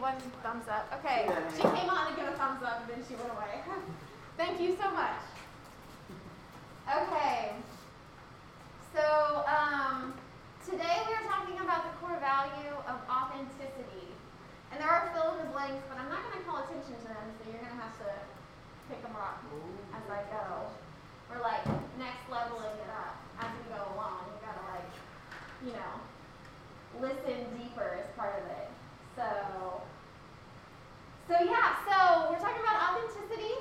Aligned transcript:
one 0.00 0.16
thumbs 0.42 0.64
up. 0.68 0.88
Okay, 1.00 1.28
she 1.54 1.62
came 1.62 1.88
on 1.92 2.10
to 2.10 2.16
give 2.16 2.28
a 2.28 2.36
thumbs 2.40 2.64
up, 2.64 2.80
and 2.82 2.88
then 2.88 3.04
she 3.06 3.14
went 3.20 3.30
away. 3.36 3.60
Thank 4.36 4.60
you 4.60 4.76
so 4.80 4.90
much. 4.90 5.20
Okay, 6.88 7.52
so 8.96 9.44
um, 9.44 10.14
today 10.64 11.04
we 11.06 11.12
are 11.14 11.26
talking 11.28 11.60
about 11.60 11.84
the 11.84 11.94
core 12.00 12.18
value 12.18 12.74
of 12.88 12.96
authenticity. 13.06 14.10
And 14.72 14.80
there 14.80 14.88
are 14.88 15.10
fill 15.12 15.34
in 15.34 15.44
the 15.44 15.52
but 15.52 15.98
I'm 15.98 16.08
not 16.08 16.24
going 16.30 16.38
to 16.40 16.44
call 16.48 16.62
attention 16.64 16.94
to 16.94 17.08
them, 17.10 17.26
so 17.36 17.50
you're 17.50 17.60
going 17.60 17.74
to 17.74 17.82
have 17.82 17.94
to 18.00 18.10
pick 18.88 19.02
them 19.02 19.14
up 19.14 19.44
as 19.92 20.02
I 20.08 20.22
go. 20.30 20.70
We're 21.28 21.42
like 21.42 21.62
next 21.98 22.24
leveling 22.30 22.74
it 22.78 22.90
up 22.90 23.18
as 23.38 23.50
we 23.50 23.62
go 23.70 23.82
along. 23.94 24.30
You 24.30 24.38
got 24.46 24.56
to 24.56 24.64
like, 24.72 24.90
you 25.62 25.72
know, 25.74 25.92
listen 26.98 27.50
deeper 27.58 27.98
as 27.98 28.08
part 28.16 28.40
of 28.40 28.46
it. 28.50 28.70
So, 29.14 29.82
so 31.30 31.38
yeah, 31.46 31.78
so 31.86 32.26
we're 32.26 32.42
talking 32.42 32.58
about 32.58 32.90
authenticity, 32.90 33.54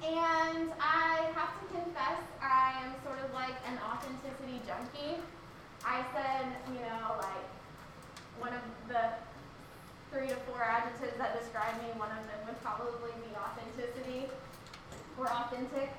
and 0.00 0.72
I 0.80 1.28
have 1.36 1.52
to 1.60 1.66
confess 1.68 2.16
I 2.40 2.80
am 2.80 2.96
sort 3.04 3.20
of 3.20 3.28
like 3.34 3.52
an 3.68 3.76
authenticity 3.84 4.64
junkie. 4.64 5.20
I 5.84 6.00
said, 6.16 6.48
you 6.72 6.80
know, 6.80 7.20
like 7.20 7.44
one 8.40 8.54
of 8.56 8.64
the 8.88 9.12
three 10.10 10.28
to 10.28 10.36
four 10.48 10.64
adjectives 10.64 11.12
that 11.18 11.38
describe 11.38 11.76
me, 11.84 11.92
one 12.00 12.08
of 12.08 12.24
them 12.24 12.40
would 12.48 12.60
probably 12.64 13.12
be 13.20 13.36
authenticity 13.36 14.32
or 15.18 15.28
authentic. 15.28 15.92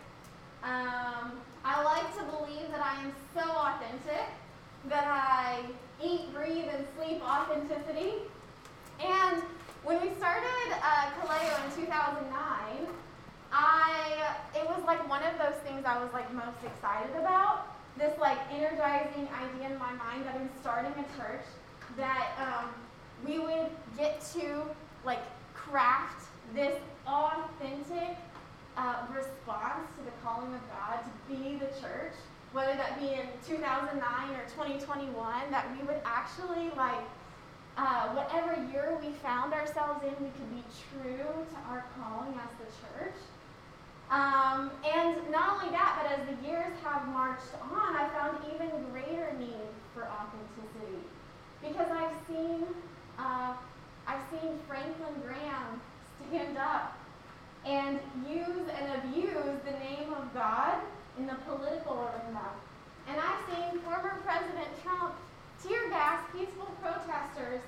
Um, 0.63 1.37
I 1.63 1.83
like 1.85 2.09
to 2.17 2.23
believe 2.33 2.65
that 2.73 2.81
I 2.81 2.97
am 2.97 3.13
so 3.37 3.45
authentic 3.45 4.25
that 4.89 5.05
I 5.05 5.69
eat, 6.03 6.33
breathe, 6.33 6.65
and 6.73 6.83
sleep 6.97 7.21
authenticity. 7.21 8.25
And 8.99 9.43
when 9.83 10.01
we 10.01 10.13
started 10.17 10.67
uh, 10.83 11.09
Kaleo 11.17 11.65
in 11.65 11.85
2009, 11.85 12.87
I 13.51 14.35
it 14.55 14.65
was 14.65 14.83
like 14.85 15.07
one 15.09 15.23
of 15.23 15.37
those 15.37 15.59
things 15.63 15.85
I 15.85 16.01
was 16.01 16.11
like 16.13 16.31
most 16.33 16.63
excited 16.63 17.15
about. 17.17 17.67
This 17.97 18.17
like 18.19 18.37
energizing 18.51 19.27
idea 19.27 19.71
in 19.71 19.79
my 19.79 19.91
mind 19.93 20.25
that 20.25 20.35
I'm 20.35 20.49
starting 20.61 20.91
a 20.91 21.17
church 21.17 21.45
that 21.97 22.31
um, 22.39 22.69
we 23.25 23.39
would 23.39 23.69
get 23.97 24.21
to 24.33 24.63
like 25.03 25.21
craft 25.53 26.27
this 26.53 26.77
authentic 27.07 28.17
uh, 28.77 28.95
response 29.13 29.87
to 29.97 30.05
the 30.05 30.11
calling 30.23 30.53
of 30.53 30.61
God 30.69 30.99
to 31.03 31.33
be 31.33 31.55
the 31.55 31.67
church, 31.81 32.13
whether 32.53 32.73
that 32.73 32.99
be 32.99 33.07
in 33.07 33.27
2009 33.45 34.01
or 34.35 34.43
2021, 34.49 35.51
that 35.51 35.67
we 35.75 35.85
would 35.85 35.99
actually 36.05 36.69
like 36.77 37.03
uh, 37.77 38.09
whatever 38.09 38.55
year 38.71 38.97
we 39.01 39.11
found 39.23 39.53
ourselves 39.53 40.03
in, 40.03 40.11
we 40.23 40.29
could 40.31 40.51
be 40.51 40.63
true 40.91 41.23
to 41.23 41.57
our 41.69 41.85
calling 41.97 42.33
as 42.35 42.51
the 42.59 42.69
church. 42.81 43.19
Um, 44.11 44.71
and 44.83 45.15
not 45.31 45.55
only 45.55 45.71
that, 45.71 46.03
but 46.03 46.11
as 46.11 46.27
the 46.27 46.47
years 46.47 46.73
have 46.83 47.07
marched 47.07 47.55
on, 47.71 47.95
I 47.95 48.09
found 48.09 48.37
even 48.53 48.69
greater 48.91 49.31
need 49.39 49.71
for 49.93 50.03
authenticity 50.03 50.99
because 51.61 51.87
I've 51.89 52.15
seen 52.27 52.65
uh, 53.17 53.53
I've 54.07 54.21
seen 54.31 54.59
Franklin 54.67 55.13
Graham 55.23 55.79
stand 56.27 56.57
up 56.57 56.97
and 57.65 57.99
use 58.27 58.67
and 58.67 59.03
abuse 59.03 59.55
the 59.63 59.71
name 59.79 60.11
of 60.13 60.33
God 60.33 60.75
in 61.17 61.27
the 61.27 61.35
political 61.47 62.09
arena. 62.09 62.49
And 63.07 63.17
I've 63.19 63.55
seen 63.55 63.79
former 63.81 64.19
President 64.25 64.67
Trump 64.83 65.13
tear 65.63 65.89
gas 65.89 66.21
peaceful 66.33 66.67
protesters 66.81 67.61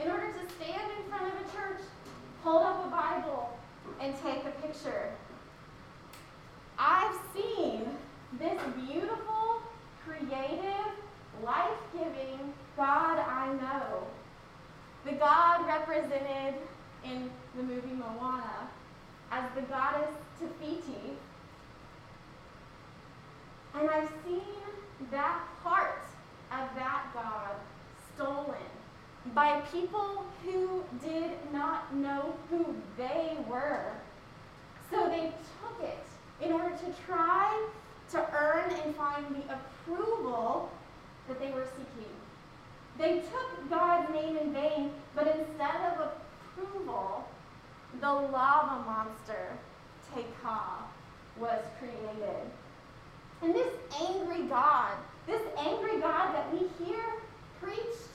in 0.00 0.10
order 0.10 0.28
to 0.32 0.54
stand 0.54 0.90
in 0.96 1.10
front 1.10 1.26
of 1.26 1.34
a 1.34 1.44
church, 1.56 1.82
hold 2.42 2.62
up 2.62 2.86
a 2.86 2.90
Bible, 2.90 3.58
and 4.00 4.14
take 4.22 4.44
a 4.44 4.50
picture. 4.62 5.10
I've 6.78 7.14
seen 7.34 7.84
this 8.38 8.58
beautiful, 8.86 9.60
creative, 10.06 10.92
life 11.42 11.78
giving 11.92 12.54
God 12.76 13.18
I 13.18 13.52
know. 13.54 14.06
The 15.04 15.12
God 15.12 15.66
represented 15.66 16.54
in 17.04 17.30
the 17.56 17.62
movie 17.62 17.92
Moana 17.92 18.68
as 19.30 19.44
the 19.54 19.62
goddess 19.62 20.10
Te 20.38 20.46
Fiti. 20.58 21.16
And 23.74 23.88
I've 23.88 24.10
seen 24.24 24.40
that 25.10 25.40
heart 25.62 26.04
of 26.52 26.68
that 26.76 27.04
God 27.14 27.54
stolen 28.14 28.56
by 29.34 29.59
people 29.72 30.24
who 30.44 30.82
did 31.04 31.30
not 31.52 31.94
know 31.94 32.34
who 32.50 32.74
they 32.96 33.36
were. 33.48 33.92
So 34.90 35.08
they 35.08 35.32
took 35.60 35.82
it 35.82 36.04
in 36.40 36.52
order 36.52 36.70
to 36.70 36.94
try 37.06 37.68
to 38.10 38.26
earn 38.34 38.72
and 38.84 38.94
find 38.96 39.24
the 39.34 39.54
approval 39.54 40.70
that 41.28 41.38
they 41.38 41.52
were 41.52 41.66
seeking. 41.76 42.12
They 42.98 43.20
took 43.20 43.70
God's 43.70 44.12
name 44.12 44.36
in 44.36 44.52
vain, 44.52 44.90
but 45.14 45.26
instead 45.26 45.76
of 45.92 46.10
approval, 46.56 47.28
the 48.00 48.12
lava 48.12 48.84
monster, 48.84 49.52
Te 50.14 50.22
Kā, 50.42 50.60
was 51.38 51.62
created. 51.78 52.50
And 53.42 53.54
this 53.54 53.72
angry 54.00 54.42
God 54.48 54.92
this 55.30 55.42
angry 55.58 56.00
God 56.00 56.34
that 56.34 56.52
we 56.52 56.66
hear 56.84 57.04
preached 57.60 58.10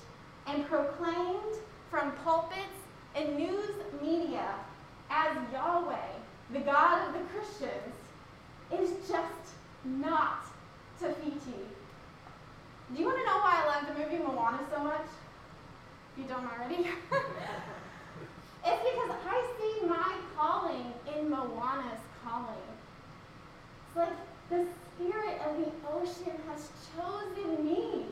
and 0.48 0.65
proclaimed 0.76 1.56
from 1.90 2.12
pulpits 2.24 2.80
and 3.16 3.38
news 3.38 3.70
media 4.02 4.56
as 5.10 5.38
Yahweh, 5.54 6.12
the 6.52 6.60
God 6.60 7.08
of 7.08 7.14
the 7.14 7.22
Christians, 7.30 7.96
is 8.74 8.90
just 9.08 9.54
not 9.86 10.46
Te 11.00 11.06
Fiti. 11.06 11.64
Do 12.94 13.00
you 13.00 13.06
want 13.06 13.18
to 13.20 13.26
know 13.26 13.38
why 13.38 13.64
I 13.64 13.68
love 13.68 13.88
the 13.88 14.04
movie 14.04 14.22
Moana 14.22 14.60
so 14.70 14.84
much? 14.84 15.08
If 16.12 16.24
you 16.24 16.26
don't 16.28 16.46
already? 16.46 16.90
it's 18.66 18.84
because 18.84 19.16
I 19.30 19.48
see 19.58 19.88
my 19.88 20.18
calling 20.36 20.94
in 21.16 21.30
Moana's 21.30 22.02
calling. 22.24 22.68
It's 23.88 23.96
like 23.96 24.10
the 24.50 24.66
spirit 24.98 25.40
of 25.48 25.58
the 25.58 25.72
ocean 25.90 26.34
has 26.50 26.70
chosen 26.98 27.66
me 27.66 28.06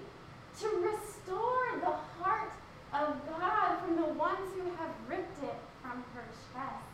to 0.60 0.68
restore 0.68 1.80
the 1.82 1.94
heart 2.24 2.52
of 2.94 3.20
God 3.28 3.80
from 3.84 3.96
the 3.98 4.14
ones 4.14 4.48
who 4.56 4.64
have 4.78 4.92
ripped 5.08 5.44
it 5.44 5.56
from 5.82 6.04
her 6.16 6.26
chest. 6.54 6.88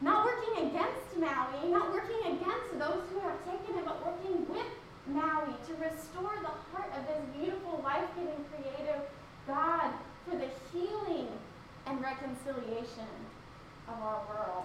Not 0.00 0.24
working 0.24 0.68
against 0.68 1.16
Maui, 1.18 1.70
not 1.70 1.92
working 1.92 2.20
against 2.26 2.78
those 2.78 3.02
who 3.12 3.20
have 3.20 3.38
taken 3.44 3.78
it, 3.78 3.84
but 3.84 4.04
working 4.04 4.46
with 4.48 4.66
Maui 5.06 5.54
to 5.66 5.72
restore 5.74 6.34
the 6.40 6.54
heart 6.70 6.90
of 6.96 7.06
this 7.06 7.22
beautiful, 7.36 7.80
life 7.84 8.08
giving, 8.16 8.44
creative 8.50 9.02
God 9.46 9.92
for 10.28 10.36
the 10.36 10.48
healing 10.72 11.28
and 11.86 12.00
reconciliation 12.00 13.10
of 13.88 13.94
our 14.02 14.22
world. 14.28 14.64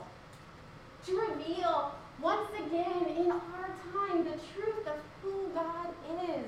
To 1.05 1.19
reveal 1.19 1.95
once 2.21 2.49
again 2.65 3.15
in 3.17 3.31
our 3.31 3.69
time 3.93 4.23
the 4.23 4.37
truth 4.53 4.87
of 4.87 4.97
who 5.21 5.49
God 5.53 5.93
is. 6.29 6.45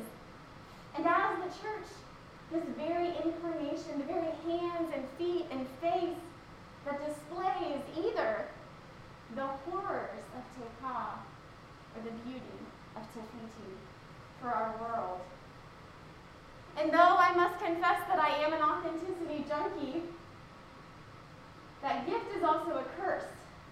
And 0.96 1.06
as 1.06 1.38
the 1.38 1.62
church, 1.62 1.88
this 2.52 2.64
very 2.78 3.10
incarnation, 3.24 4.00
the 4.00 4.06
very 4.06 4.34
hands 4.46 4.92
and 4.94 5.04
feet 5.18 5.46
and 5.52 5.68
face 5.82 6.18
that 6.86 7.00
displays 7.06 7.82
either 7.98 8.46
the 9.36 9.46
horrors 9.46 10.24
of 10.36 10.44
Te 10.56 10.66
Kā 10.84 11.20
or 11.96 12.02
the 12.04 12.12
beauty 12.26 12.60
of 12.96 13.04
Te 13.14 13.20
Fiti 13.20 13.72
for 14.42 14.48
our 14.48 14.74
world. 14.82 15.20
And 16.78 16.92
though 16.92 17.18
I 17.20 17.34
must 17.36 17.64
confess 17.64 18.00
that 18.08 18.20
I 18.20 18.30
am 18.44 18.54
an 18.54 18.62
authenticity 18.62 19.46
junkie, 19.48 20.04
that 21.82 22.08
gift 22.08 22.36
is 22.36 22.44
also 22.44 22.78
a 22.78 22.84
curse 23.00 23.26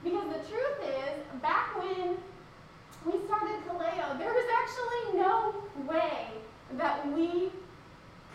because 0.04 0.28
the 0.28 0.50
truth 0.50 0.80
is, 0.84 1.42
back 1.42 1.76
when 1.78 2.18
we 3.06 3.26
started 3.26 3.56
Kaleo, 3.68 4.18
there 4.18 4.34
was 4.34 4.46
actually 4.62 5.20
no 5.20 5.56
way 5.88 6.28
that 6.74 7.12
we 7.14 7.50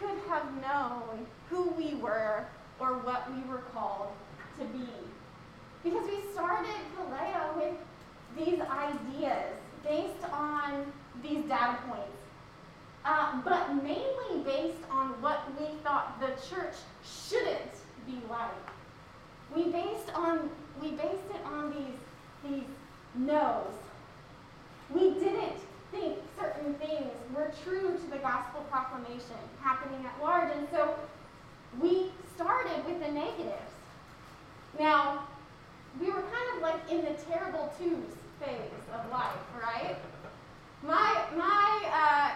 could 0.03 0.19
have 0.29 0.47
known 0.61 1.27
who 1.49 1.71
we 1.71 1.95
were 1.95 2.45
or 2.81 2.99
what 2.99 3.33
we 3.35 3.43
were 3.51 3.63
called 3.73 4.09
to 4.59 4.65
be. 4.67 4.87
Because 5.85 6.07
we 6.07 6.19
started 6.33 6.75
Kaleo 6.97 7.57
with 7.57 7.75
these 8.37 8.61
ideas 8.61 9.55
based 9.85 10.25
on 10.33 10.93
these 11.23 11.45
data 11.45 11.79
points. 11.89 12.19
uh, 13.05 13.41
but 13.45 13.75
mainly 13.83 14.45
based 14.45 14.85
on 14.91 15.09
what 15.21 15.41
we 15.59 15.67
thought 15.83 16.21
the 16.21 16.29
church 16.49 16.75
shouldn't 17.05 17.75
be 18.07 18.19
like. 18.31 18.51
We 19.55 19.65
based 19.71 20.15
on 20.15 20.51
we 20.81 20.91
based 20.93 21.29
it 21.35 21.45
on 21.45 21.71
these 21.73 21.99
these 22.45 22.69
no's. 23.17 23.75
We 24.91 25.15
didn't 25.15 25.59
think 25.93 26.19
certain 26.41 26.75
things 26.75 27.13
were 27.35 27.53
true 27.63 27.97
to 27.97 28.11
the 28.11 28.19
gospel 28.19 28.63
proclamation 28.71 29.39
happening 29.61 30.05
at 30.05 30.21
large, 30.21 30.51
and 30.57 30.67
so 30.73 30.97
we 31.81 32.11
started 32.35 32.85
with 32.85 32.99
the 32.99 33.13
negatives. 33.13 33.73
Now, 34.81 35.29
we 36.01 36.07
were 36.07 36.23
kind 36.23 36.57
of 36.57 36.63
like 36.63 36.91
in 36.91 37.03
the 37.05 37.13
terrible 37.31 37.73
twos 37.79 38.17
phase 38.41 38.83
of 38.93 39.11
life, 39.13 39.37
right? 39.63 39.97
My 40.83 41.23
my 41.37 41.83
uh, 41.93 42.31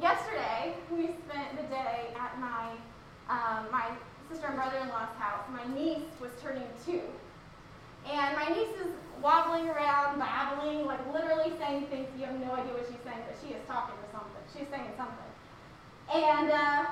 yesterday 0.00 0.74
we 0.90 1.10
spent 1.26 1.56
the 1.56 1.64
day 1.64 2.14
at 2.18 2.38
my 2.38 2.70
um, 3.28 3.66
my 3.70 3.84
sister 4.30 4.46
and 4.46 4.56
brother-in-law's 4.56 5.14
house. 5.18 5.44
My 5.50 5.66
niece 5.74 6.08
was 6.20 6.30
turning 6.40 6.68
two, 6.86 7.02
and 8.08 8.36
my 8.36 8.48
niece 8.48 8.74
is 8.80 8.92
wobbling 9.20 9.68
around, 9.68 10.18
babbling, 10.18 10.86
like 10.86 11.00
literally 11.12 11.51
saying 11.72 11.86
things 11.88 12.08
you 12.18 12.26
have 12.26 12.36
no 12.36 12.52
idea 12.52 12.72
what 12.76 12.84
she's 12.84 13.00
saying, 13.00 13.24
but 13.24 13.36
she 13.40 13.56
is 13.56 13.62
talking 13.64 13.96
to 13.96 14.08
something. 14.12 14.44
She's 14.52 14.68
saying 14.68 14.92
something, 15.00 15.30
and 16.12 16.52
uh, 16.52 16.84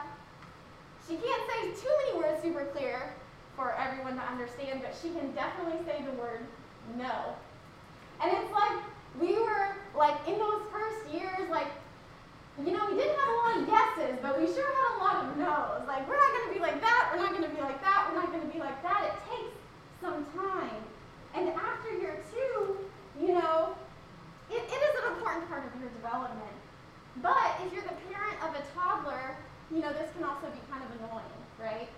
she 1.04 1.20
can't 1.20 1.44
say 1.52 1.76
too 1.76 1.92
many 2.00 2.12
words 2.16 2.40
super 2.40 2.64
clear 2.72 3.12
for 3.56 3.76
everyone 3.76 4.16
to 4.16 4.24
understand, 4.24 4.80
but 4.80 4.96
she 4.96 5.12
can 5.12 5.36
definitely 5.36 5.84
say 5.84 6.00
the 6.00 6.16
word 6.16 6.48
no. 6.96 7.36
And 8.24 8.32
it's 8.32 8.52
like 8.52 8.80
we 9.20 9.36
were 9.36 9.76
like 9.92 10.16
in 10.24 10.40
those 10.40 10.64
first 10.72 11.12
years, 11.12 11.44
like 11.50 11.68
you 12.64 12.72
know, 12.72 12.88
we 12.88 12.96
didn't 12.96 13.16
have 13.20 13.28
a 13.28 13.38
lot 13.44 13.52
of 13.60 13.64
yeses, 13.68 14.16
but 14.20 14.40
we 14.40 14.44
sure 14.48 14.64
had 14.64 14.88
a 14.96 15.00
lot 15.00 15.16
of 15.24 15.36
no's. 15.36 15.88
Like, 15.88 16.04
we're 16.08 16.20
not 16.20 16.30
to 16.48 16.52
be 16.52 16.60
like 16.60 16.80
that, 16.80 17.08
we're 17.12 17.24
not 17.24 17.32
to 17.36 17.48
be 17.48 17.60
like 17.60 17.80
that, 17.80 18.08
we're 18.08 18.20
not 18.20 18.32
to 18.32 18.52
be 18.52 18.58
like 18.58 18.82
that. 18.82 19.00
It 19.08 19.16
takes 19.30 19.56
some 20.02 20.26
time. 20.36 20.76
And 21.34 21.48
after 21.48 21.96
year 21.96 22.20
two, 22.28 22.76
you 23.18 23.32
know, 23.32 23.76
it, 24.50 24.62
it 24.66 24.80
is 24.82 24.94
an 25.02 25.14
important 25.14 25.48
part 25.48 25.64
of 25.64 25.72
your 25.80 25.90
development. 25.90 26.56
But 27.22 27.58
if 27.66 27.72
you're 27.72 27.86
the 27.86 27.98
parent 28.10 28.36
of 28.42 28.54
a 28.54 28.62
toddler, 28.74 29.36
you 29.70 29.80
know, 29.80 29.92
this 29.92 30.10
can 30.14 30.24
also 30.24 30.50
be 30.50 30.62
kind 30.70 30.82
of 30.82 30.90
annoying, 30.98 31.38
right? 31.58 31.88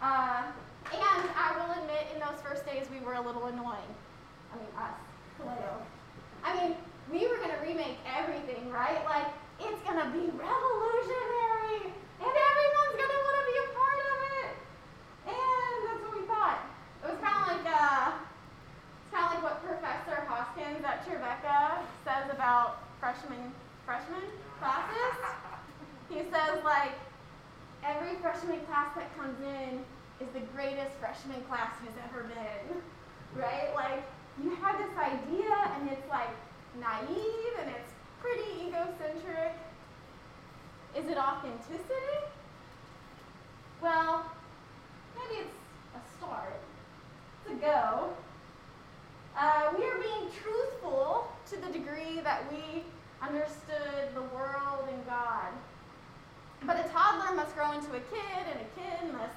Uh, 0.00 0.52
and 0.92 1.22
I 1.32 1.56
will 1.56 1.72
admit, 1.82 2.12
in 2.14 2.20
those 2.20 2.40
first 2.44 2.64
days, 2.66 2.86
we 2.92 3.00
were 3.00 3.14
a 3.14 3.20
little 3.20 3.46
annoying. 3.46 3.90
I 4.52 4.60
mean, 4.60 4.70
us, 4.76 4.96
Kaleo. 5.40 5.80
I 6.44 6.54
mean, 6.60 6.76
we 7.10 7.26
were 7.26 7.36
going 7.36 7.50
to 7.50 7.60
remake 7.64 7.98
everything, 8.04 8.70
right? 8.70 9.02
Like, 9.04 9.26
it's 9.58 9.80
going 9.88 9.98
to 9.98 10.08
be 10.12 10.28
revolutionary, 10.36 11.90
and 12.20 12.32
everyone's 12.32 12.94
going 12.96 13.12
to 13.12 13.20
want 13.24 13.36
to 13.40 13.44
be 13.48 13.56
a 13.56 13.66
part 13.72 13.98
of 14.04 14.16
it. 14.44 14.52
And 15.32 15.76
that's 15.88 16.00
what 16.04 16.12
we 16.12 16.22
thought. 16.28 16.60
It 17.02 17.06
was 17.08 17.18
kind 17.24 17.36
of 17.40 17.44
like, 17.50 17.66
uh, 17.66 18.12
it's 18.20 19.05
kind 19.16 19.32
of 19.32 19.42
like 19.42 19.42
what 19.42 19.64
Professor 19.64 20.28
Hoskins 20.28 20.84
at 20.84 21.08
Tribeca 21.08 21.80
says 22.04 22.28
about 22.30 22.84
freshman 23.00 23.50
freshman 23.86 24.28
classes. 24.60 25.16
He 26.10 26.20
says 26.30 26.62
like 26.64 26.92
every 27.82 28.16
freshman 28.20 28.60
class 28.66 28.94
that 28.94 29.08
comes 29.16 29.40
in 29.40 29.80
is 30.20 30.28
the 30.34 30.44
greatest 30.54 30.92
freshman 31.00 31.40
class 31.48 31.72
who's 31.80 31.96
ever 32.04 32.24
been, 32.24 32.76
right? 33.40 33.74
Like 33.74 34.04
you 34.42 34.54
have 34.56 34.76
this 34.76 34.92
idea 34.98 35.48
and 35.80 35.88
it's 35.88 36.08
like 36.10 36.28
naive 36.78 37.54
and 37.60 37.70
it's 37.70 37.92
pretty 38.20 38.68
egocentric. 38.68 39.56
Is 40.94 41.08
it 41.08 41.16
authenticity? 41.16 42.20
Well, 43.80 44.26
maybe 45.16 45.40
it's 45.40 45.54
a 45.96 46.18
start. 46.18 46.60
It's 47.46 47.54
a 47.54 47.64
go. 47.64 48.12
Uh, 49.38 49.68
we 49.76 49.84
are 49.84 49.98
being 49.98 50.32
truthful 50.42 51.28
to 51.44 51.56
the 51.60 51.70
degree 51.70 52.20
that 52.24 52.50
we 52.50 52.82
understood 53.20 54.08
the 54.14 54.22
world 54.32 54.88
and 54.88 55.06
God. 55.06 55.52
But 56.64 56.80
a 56.80 56.88
toddler 56.88 57.36
must 57.36 57.54
grow 57.54 57.72
into 57.72 57.90
a 57.92 58.00
kid, 58.08 58.42
and 58.48 58.56
a 58.56 58.68
kid 58.72 59.12
must 59.12 59.36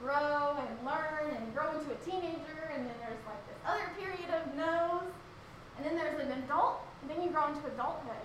grow 0.00 0.56
and 0.56 0.86
learn 0.86 1.36
and 1.36 1.54
grow 1.54 1.68
into 1.76 1.92
a 1.92 2.00
teenager, 2.08 2.72
and 2.72 2.86
then 2.86 2.96
there's 3.04 3.20
like 3.28 3.42
this 3.46 3.60
other 3.68 3.84
period 4.00 4.32
of 4.32 4.56
no's, 4.56 5.04
and 5.76 5.84
then 5.84 5.96
there's 5.96 6.18
an 6.18 6.32
adult, 6.42 6.80
and 7.02 7.10
then 7.10 7.22
you 7.22 7.28
grow 7.46 7.54
into 7.54 7.66
adulthood, 7.68 8.24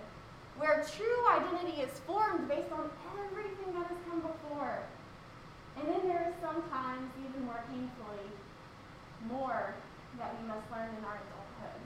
where 0.58 0.86
true 0.96 1.28
identity 1.30 1.82
is 1.82 2.00
formed 2.06 2.48
based 2.48 2.72
on 2.72 2.90
everything 3.26 3.74
that 3.74 3.88
has 3.88 3.98
come 4.10 4.22
before. 4.22 4.84
And 5.78 5.88
then 5.88 6.08
there 6.08 6.28
is 6.30 6.36
sometimes, 6.42 7.12
even 7.20 7.46
more 7.46 7.64
painfully, 7.70 8.28
more 9.28 9.74
that 10.18 10.36
we 10.40 10.48
must 10.48 10.70
learn 10.72 10.90
in 10.98 11.06
our 11.06 11.18
adulthood. 11.18 11.82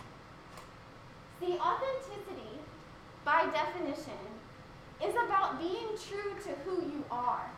See, 1.40 1.60
authenticity, 1.60 2.60
by 3.24 3.46
definition, 3.54 4.20
is 5.04 5.14
about 5.26 5.60
being 5.60 5.88
true 6.10 6.34
to 6.44 6.52
who 6.64 6.82
you 6.82 7.04
are. 7.12 7.50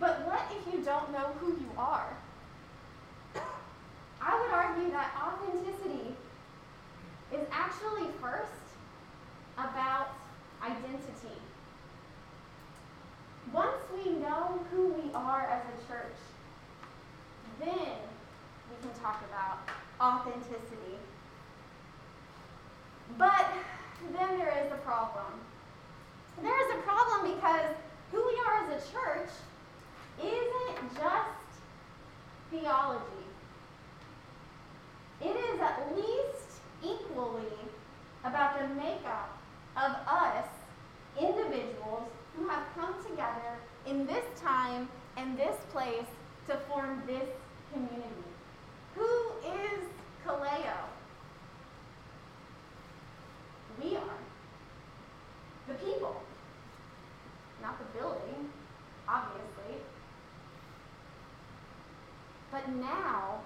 But 0.00 0.26
what 0.26 0.40
if 0.50 0.72
you 0.72 0.82
don't 0.82 1.12
know 1.12 1.30
who 1.40 1.48
you 1.52 1.70
are? 1.76 2.16
I 4.20 4.40
would 4.40 4.52
argue 4.52 4.90
that 4.90 5.12
authenticity 5.20 5.63
is 7.34 7.46
actually 7.50 8.08
first 8.20 8.52
about 9.58 10.08
identity. 10.62 11.38
Once 13.52 13.76
we 13.92 14.12
know 14.12 14.58
who 14.70 14.88
we 14.88 15.12
are 15.14 15.46
as 15.46 15.62
a 15.62 15.92
church, 15.92 16.16
then 17.60 17.98
we 18.70 18.76
can 18.80 19.00
talk 19.00 19.22
about 19.28 19.58
authenticity. 20.00 20.98
But 23.18 23.46
then 24.16 24.38
there 24.38 24.64
is 24.64 24.72
a 24.72 24.76
problem. 24.78 25.32
There 26.42 26.66
is 26.66 26.78
a 26.78 26.82
problem 26.82 27.34
because 27.34 27.76
who 28.10 28.24
we 28.24 28.38
are 28.46 28.64
as 28.64 28.82
a 28.82 28.92
church 28.92 29.30
isn't 30.20 30.94
just 30.94 31.50
theology. 32.50 33.24
It 35.20 35.36
is 35.36 35.60
at 35.60 35.96
least 35.96 36.13
about 38.24 38.58
the 38.58 38.74
makeup 38.74 39.38
of 39.76 39.92
us, 40.08 40.46
individuals 41.20 42.08
who 42.36 42.48
have 42.48 42.64
come 42.74 42.94
together 43.08 43.58
in 43.86 44.06
this 44.06 44.24
time 44.40 44.88
and 45.16 45.38
this 45.38 45.56
place 45.70 46.06
to 46.48 46.56
form 46.68 47.02
this 47.06 47.28
community. 47.72 48.02
Who 48.96 49.04
is 49.46 49.84
Kaleo? 50.26 50.74
We 53.82 53.96
are. 53.96 54.02
The 55.68 55.74
people. 55.74 56.20
Not 57.62 57.78
the 57.78 57.98
building, 57.98 58.50
obviously. 59.08 59.80
But 62.50 62.68
now, 62.68 63.40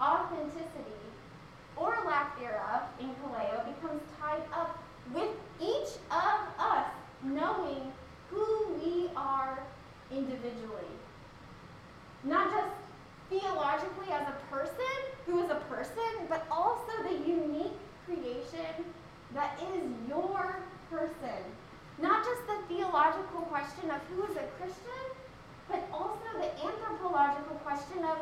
authenticity, 0.00 0.96
or 1.76 1.96
lack 2.06 2.38
thereof, 2.38 2.82
in 3.00 3.10
Kaleo 3.16 3.64
becomes 3.74 4.02
tied 4.20 4.42
up 4.52 4.82
with 5.14 5.28
each 5.60 5.98
of 6.10 6.40
us 6.58 6.86
knowing 7.22 7.92
who 8.30 8.68
we 8.82 9.10
are 9.16 9.58
individually. 10.46 10.90
Not 12.24 12.50
just 12.50 12.74
theologically 13.30 14.12
as 14.12 14.26
a 14.28 14.54
person, 14.54 14.96
who 15.26 15.42
is 15.42 15.50
a 15.50 15.60
person, 15.68 16.26
but 16.28 16.46
also 16.50 16.92
the 17.02 17.14
unique 17.28 17.74
creation 18.06 18.84
that 19.34 19.58
is 19.74 19.82
your 20.08 20.60
person. 20.90 21.42
Not 22.00 22.24
just 22.24 22.46
the 22.46 22.74
theological 22.74 23.42
question 23.50 23.90
of 23.90 24.00
who 24.10 24.24
is 24.24 24.36
a 24.36 24.46
Christian, 24.58 25.04
but 25.68 25.82
also 25.92 26.22
the 26.38 26.50
anthropological 26.62 27.56
question 27.64 28.04
of 28.04 28.15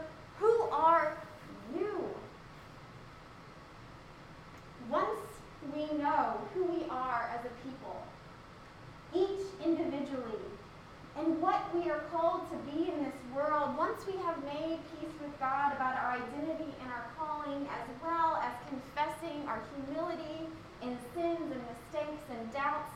God 15.44 15.76
about 15.76 15.92
our 16.00 16.16
identity 16.16 16.72
and 16.80 16.88
our 16.88 17.04
calling, 17.20 17.68
as 17.68 17.84
well 18.00 18.40
as 18.40 18.56
confessing 18.72 19.44
our 19.44 19.60
humility 19.76 20.48
in 20.80 20.96
sins 21.12 21.52
and 21.52 21.60
mistakes 21.68 22.24
and 22.32 22.48
doubts, 22.48 22.88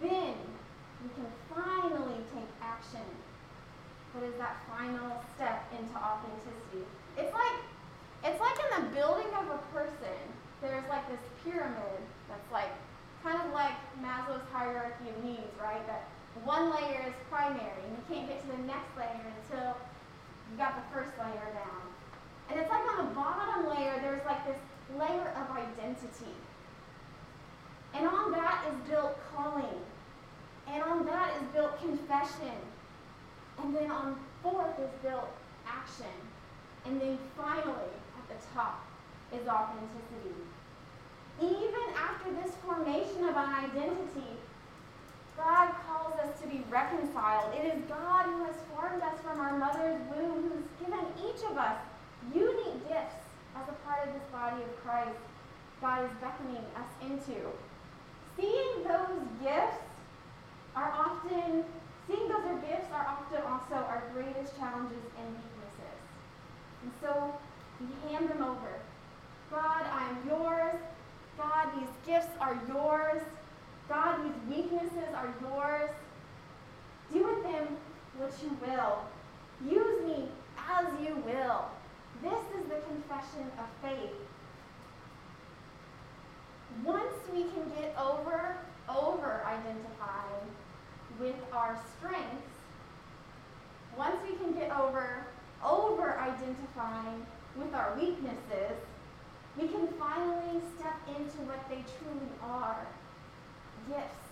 then 0.00 0.32
we 1.04 1.12
can 1.12 1.28
finally 1.52 2.24
take 2.32 2.48
action. 2.64 3.04
What 4.16 4.24
is 4.24 4.32
that 4.40 4.64
final 4.64 5.20
step 5.36 5.68
into 5.76 5.92
authenticity? 5.92 6.88
It's 7.20 7.34
like 7.36 7.58
it's 8.24 8.40
like 8.40 8.56
in 8.56 8.70
the 8.72 8.84
building 8.96 9.28
of 9.36 9.52
a 9.52 9.60
person, 9.76 10.16
there's 10.62 10.88
like 10.88 11.04
this 11.12 11.20
pyramid 11.44 12.00
that's 12.32 12.48
like 12.48 12.72
kind 13.22 13.36
of 13.36 13.52
like 13.52 13.76
Maslow's 14.00 14.40
hierarchy 14.52 15.12
of 15.12 15.22
needs, 15.22 15.52
right? 15.60 15.84
That 15.84 16.08
one 16.48 16.72
layer 16.72 17.04
is 17.08 17.16
primary, 17.28 17.84
and 17.84 17.92
you 17.92 18.02
can't 18.08 18.26
get 18.26 18.40
to 18.40 18.56
the 18.56 18.62
next 18.64 18.88
layer 18.96 19.20
until 19.36 19.76
you 20.52 20.58
got 20.58 20.76
the 20.76 20.94
first 20.94 21.10
layer 21.18 21.48
down. 21.54 21.82
And 22.50 22.60
it's 22.60 22.68
like 22.68 22.82
on 22.92 23.06
the 23.06 23.14
bottom 23.14 23.70
layer, 23.70 23.98
there's 24.02 24.24
like 24.26 24.46
this 24.46 24.58
layer 24.98 25.32
of 25.40 25.56
identity. 25.56 26.36
And 27.94 28.06
on 28.06 28.32
that 28.32 28.66
is 28.68 28.90
built 28.90 29.18
calling. 29.34 29.80
And 30.68 30.82
on 30.82 31.06
that 31.06 31.32
is 31.40 31.48
built 31.54 31.80
confession. 31.80 32.56
And 33.62 33.74
then 33.74 33.90
on 33.90 34.16
fourth 34.42 34.78
is 34.78 34.90
built 35.02 35.28
action. 35.66 36.12
And 36.84 37.00
then 37.00 37.18
finally, 37.36 37.92
at 38.18 38.28
the 38.28 38.46
top, 38.54 38.84
is 39.32 39.48
authenticity. 39.48 40.36
Even 41.40 41.84
after 41.96 42.30
this 42.42 42.54
formation 42.66 43.24
of 43.24 43.36
an 43.36 43.48
identity, 43.64 44.36
God 45.36 45.72
calls 45.86 46.14
us 46.20 46.40
to 46.40 46.46
be 46.46 46.62
reconciled. 46.70 47.54
It 47.54 47.74
is 47.74 47.82
God 47.88 48.26
who 48.26 48.44
has 48.44 48.54
formed 48.74 49.02
us 49.02 49.18
from 49.22 49.40
our 49.40 49.56
mother's 49.58 49.98
womb, 50.14 50.42
who's 50.42 50.86
given 50.86 51.04
each 51.18 51.41
of 51.52 51.58
us 51.58 51.76
unique 52.34 52.88
gifts 52.88 53.20
as 53.56 53.68
a 53.68 53.76
part 53.84 54.08
of 54.08 54.14
this 54.14 54.24
body 54.32 54.62
of 54.62 54.84
Christ. 54.84 55.18
God 55.80 56.04
is 56.04 56.10
beckoning 56.20 56.64
us 56.76 56.90
into. 57.02 57.36
Seeing 58.36 58.84
those 58.84 59.20
gifts 59.42 59.84
are 60.74 60.92
often, 60.96 61.64
seeing 62.08 62.28
those 62.28 62.44
are 62.46 62.58
gifts 62.66 62.88
are 62.94 63.06
often 63.06 63.42
also 63.42 63.74
our 63.74 64.02
greatest 64.14 64.56
challenges 64.56 65.04
and 65.18 65.28
weaknesses. 65.28 65.98
And 66.82 66.92
so 67.02 67.34
we 67.80 68.10
hand 68.10 68.30
them 68.30 68.42
over. 68.42 68.80
God, 69.50 69.84
I 69.92 70.08
am 70.08 70.18
yours. 70.26 70.80
God, 71.36 71.68
these 71.78 71.90
gifts 72.06 72.32
are 72.40 72.58
yours. 72.68 73.20
God, 73.88 74.20
these 74.24 74.56
weaknesses 74.56 75.12
are 75.14 75.34
yours. 75.42 75.90
Do 77.12 77.24
with 77.24 77.42
them 77.42 77.66
what 78.16 78.32
you 78.42 78.56
will. 78.64 79.02
Use 79.68 80.06
me 80.06 80.28
as 80.70 80.86
you 81.00 81.16
will. 81.24 81.64
This 82.22 82.42
is 82.58 82.68
the 82.68 82.80
confession 82.86 83.50
of 83.58 83.66
faith. 83.82 84.10
Once 86.84 87.14
we 87.32 87.42
can 87.44 87.68
get 87.80 87.94
over, 87.98 88.56
over 88.88 89.42
identifying 89.46 90.46
with 91.18 91.36
our 91.52 91.78
strengths, 91.98 92.52
once 93.96 94.16
we 94.28 94.36
can 94.36 94.52
get 94.54 94.70
over, 94.76 95.26
over 95.64 96.18
identifying 96.18 97.26
with 97.56 97.74
our 97.74 97.94
weaknesses, 97.98 98.76
we 99.60 99.68
can 99.68 99.86
finally 99.98 100.60
step 100.78 100.96
into 101.08 101.38
what 101.42 101.68
they 101.68 101.84
truly 101.98 102.32
are 102.42 102.86
gifts. 103.88 104.22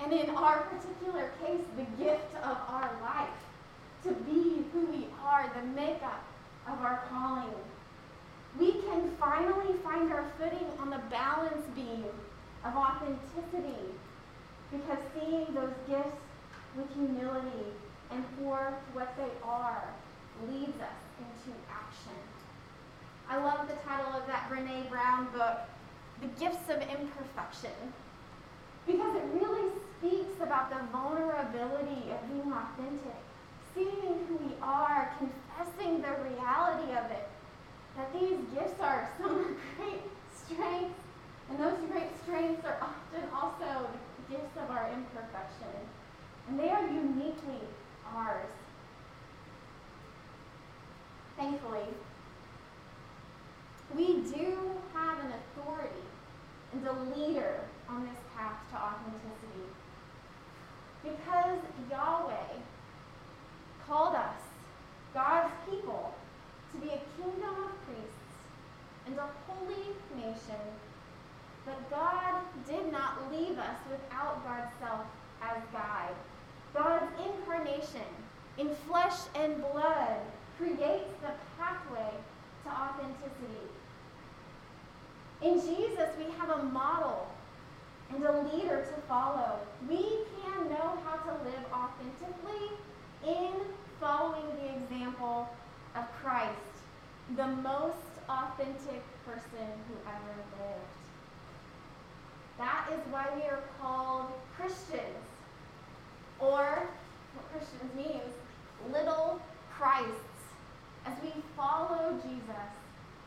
And 0.00 0.12
in 0.12 0.30
our 0.30 0.62
particular 0.62 1.30
case, 1.44 1.62
the 1.76 2.04
gift 2.04 2.34
of 2.42 2.56
our 2.68 2.90
life 3.02 3.43
to 4.04 4.12
be 4.30 4.64
who 4.72 4.86
we 4.86 5.06
are, 5.24 5.50
the 5.54 5.66
makeup 5.68 6.22
of 6.68 6.80
our 6.80 7.02
calling. 7.08 7.54
We 8.58 8.72
can 8.72 9.10
finally 9.18 9.74
find 9.82 10.12
our 10.12 10.24
footing 10.38 10.66
on 10.78 10.90
the 10.90 11.00
balance 11.10 11.66
beam 11.74 12.04
of 12.64 12.76
authenticity 12.76 13.80
because 14.70 14.98
seeing 15.14 15.46
those 15.54 15.72
gifts 15.88 16.20
with 16.76 16.92
humility 16.94 17.66
and 18.10 18.24
for 18.38 18.74
what 18.92 19.16
they 19.16 19.30
are 19.42 19.84
leads 20.48 20.80
us 20.80 21.00
into 21.18 21.56
action. 21.70 22.18
I 23.28 23.38
love 23.38 23.68
the 23.68 23.76
title 23.88 24.12
of 24.12 24.26
that 24.26 24.50
Brene 24.50 24.88
Brown 24.90 25.28
book, 25.32 25.58
The 26.20 26.28
Gifts 26.38 26.68
of 26.68 26.82
Imperfection, 26.82 27.72
because 28.86 29.16
it 29.16 29.24
really 29.40 29.70
speaks 29.98 30.40
about 30.42 30.68
the 30.70 30.80
vulnerability 30.92 32.10
of 32.12 32.20
being 32.28 32.52
authentic, 32.52 33.22
seeing 33.74 34.26
who 34.28 34.36
we 34.36 34.54
are, 34.62 35.12
confessing 35.18 36.00
the 36.00 36.14
reality 36.30 36.92
of 36.92 37.10
it, 37.10 37.28
that 37.96 38.12
these 38.12 38.38
gifts 38.54 38.80
are 38.80 39.10
some 39.20 39.56
great 39.76 40.02
strengths, 40.34 41.00
and 41.50 41.58
those 41.58 41.78
great 41.90 42.10
strengths 42.22 42.64
are 42.64 42.78
often 42.80 43.28
also 43.34 43.88
the 44.28 44.36
gifts 44.36 44.56
of 44.62 44.70
our 44.70 44.90
imperfection, 44.92 45.74
and 46.48 46.58
they 46.58 46.70
are 46.70 46.86
uniquely 46.86 47.60
ours. 48.14 48.50
Thankfully, 51.36 51.88
we 53.96 54.06
do 54.22 54.56
have 54.92 55.18
an 55.20 55.32
authority 55.32 56.08
and 56.72 56.86
a 56.86 57.16
leader 57.16 57.60
on 57.88 58.06
this 58.06 58.18
path 58.36 58.58
to 58.70 58.76
authenticity. 58.76 59.68
Because 61.02 61.58
Yahweh 61.90 62.60
called 63.88 64.14
us, 64.14 64.40
God's 65.12 65.52
people, 65.68 66.14
to 66.72 66.78
be 66.78 66.88
a 66.88 67.00
kingdom 67.16 67.54
of 67.64 67.86
priests 67.86 68.14
and 69.06 69.16
a 69.16 69.28
holy 69.46 69.84
nation. 70.16 70.60
But 71.64 71.90
God 71.90 72.40
did 72.68 72.90
not 72.92 73.32
leave 73.32 73.58
us 73.58 73.76
without 73.90 74.44
God's 74.44 74.72
self 74.80 75.06
as 75.42 75.62
guide. 75.72 76.14
God's 76.74 77.06
incarnation 77.24 78.08
in 78.58 78.74
flesh 78.88 79.18
and 79.34 79.60
blood 79.72 80.18
creates 80.58 81.10
the 81.22 81.32
pathway 81.58 82.10
to 82.64 82.70
authenticity. 82.70 83.64
In 85.42 85.60
Jesus, 85.60 86.10
we 86.18 86.24
have 86.38 86.50
a 86.50 86.62
model 86.64 87.28
and 88.14 88.24
a 88.24 88.42
leader 88.42 88.84
to 88.84 89.02
follow. 89.08 89.58
We 89.88 90.02
can 90.42 90.70
know 90.70 90.98
how 91.04 91.16
to 91.16 91.32
live 91.44 91.64
authentically 91.72 92.70
in 93.26 93.52
following 94.00 94.44
the 94.56 94.76
example 94.76 95.48
of 95.96 96.04
Christ, 96.22 96.52
the 97.36 97.46
most 97.46 97.96
authentic 98.28 99.02
person 99.26 99.66
who 99.88 99.94
ever 100.06 100.34
lived. 100.60 100.94
That 102.58 102.86
is 102.92 103.00
why 103.10 103.26
we 103.34 103.42
are 103.42 103.62
called 103.80 104.26
Christians, 104.56 105.24
or 106.38 106.86
what 107.34 107.50
Christians 107.50 107.90
means, 107.96 108.34
little 108.92 109.40
Christs, 109.76 110.44
as 111.06 111.14
we 111.22 111.32
follow 111.56 112.16
Jesus 112.22 112.70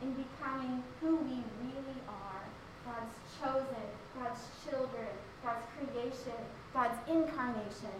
in 0.00 0.14
becoming 0.14 0.82
who 1.00 1.16
we 1.16 1.42
really 1.60 2.00
are 2.08 2.44
God's 2.86 3.14
chosen, 3.42 3.88
God's 4.18 4.40
children, 4.64 5.08
God's 5.44 5.66
creation, 5.76 6.40
God's 6.72 6.96
incarnation. 7.08 7.98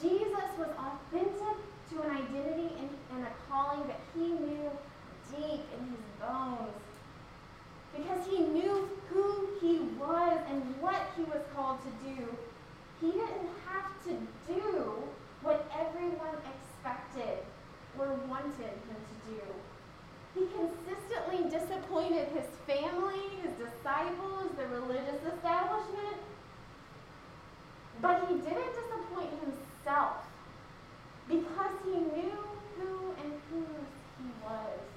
Jesus 0.00 0.50
was 0.56 0.68
authentic 0.78 1.56
to 1.90 2.02
an 2.02 2.10
identity 2.10 2.70
and, 2.78 2.90
and 3.12 3.26
a 3.26 3.32
calling 3.50 3.86
that 3.88 4.00
he 4.14 4.28
knew 4.28 4.70
deep 5.30 5.64
in 5.76 5.84
his 5.90 6.06
bones. 6.20 6.80
Because 7.96 8.26
he 8.26 8.40
knew 8.40 8.88
who 9.08 9.48
he 9.60 9.78
was 9.98 10.38
and 10.48 10.62
what 10.80 11.00
he 11.16 11.24
was 11.24 11.42
called 11.54 11.78
to 11.82 11.90
do. 12.06 12.26
He 13.00 13.10
didn't 13.12 13.50
have 13.66 13.90
to 14.04 14.16
do 14.46 14.94
what 15.42 15.70
everyone 15.78 16.36
expected 16.44 17.38
or 17.98 18.06
wanted 18.28 18.76
him 18.88 19.00
to 19.10 19.32
do. 19.32 19.40
He 20.34 20.46
consistently 20.54 21.50
disappointed 21.50 22.28
his 22.28 22.46
family, 22.66 23.20
his 23.42 23.52
disciples, 23.58 24.52
the 24.56 24.66
religious 24.68 25.20
establishment. 25.34 26.16
But 28.00 28.28
he 28.28 28.34
didn't 28.34 28.72
disappoint 28.74 29.30
himself 29.40 30.24
because 31.28 31.74
he 31.84 31.90
knew 31.90 32.38
who 32.78 33.14
and 33.22 33.32
whose 33.50 33.90
he 34.18 34.30
was. 34.44 34.89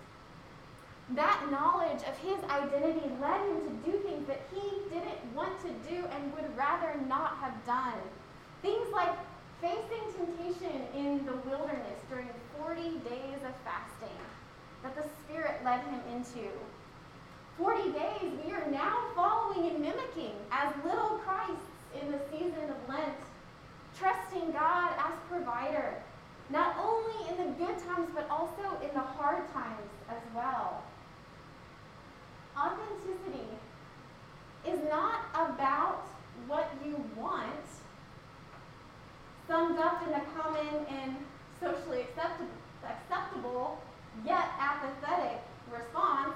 That 1.16 1.46
knowledge 1.52 2.02
of 2.10 2.18
his 2.18 2.44
identity 2.50 3.08
led 3.22 3.42
him 3.42 3.62
to 3.62 3.92
do 3.92 3.98
things 4.00 4.26
that 4.28 4.42
he 4.52 4.62
didn't 4.90 5.22
want 5.36 5.62
to 5.62 5.70
do 5.88 6.06
and 6.10 6.34
would 6.34 6.58
rather 6.58 7.00
not 7.08 7.38
have 7.38 7.54
done. 7.68 8.02
Things 8.64 8.88
like 8.92 9.14
facing 9.62 10.02
temptation 10.18 10.82
in 10.96 11.24
the 11.26 11.34
wilderness 11.48 12.02
during 12.10 12.30
40 12.58 12.82
days 13.08 13.38
of 13.46 13.54
fasting 13.64 14.18
that 14.82 14.96
the 14.96 15.06
Spirit 15.22 15.64
led 15.64 15.82
him 15.82 16.02
into. 16.16 16.50
40 17.60 17.92
days 17.92 18.32
we 18.44 18.52
are 18.52 18.66
now 18.72 19.06
following 19.16 19.70
and 19.70 19.80
mimicking 19.80 20.34
as 20.52 20.74
little 20.84 21.22
Christs 21.22 21.62
in 22.02 22.12
the 22.12 22.20
season 22.32 22.72
of 22.72 22.90
Lent, 22.90 23.14
trusting 24.00 24.52
God 24.52 24.90
as 24.98 25.14
provider, 25.30 25.94
not 26.50 26.76
only 26.82 27.30
in 27.30 27.38
the 27.38 27.66
good 27.66 27.78
times, 27.86 28.10
but 28.16 28.28
also 28.32 28.82
in 28.82 28.92
the 28.96 29.00
hard 29.00 29.48
times 29.54 29.90
as 30.10 30.22
well. 30.34 30.84
Authenticity 32.58 33.48
is 34.68 34.80
not 34.90 35.26
about 35.34 36.06
what 36.48 36.72
you 36.86 37.04
want, 37.18 37.48
summed 39.48 39.80
up 39.80 40.04
in 40.06 40.12
the 40.12 40.22
common 40.36 40.86
and 40.90 41.16
socially 41.60 42.02
acceptable, 42.02 42.50
acceptable 42.86 43.82
yet 44.26 44.50
apathetic 44.60 45.42
response, 45.72 46.36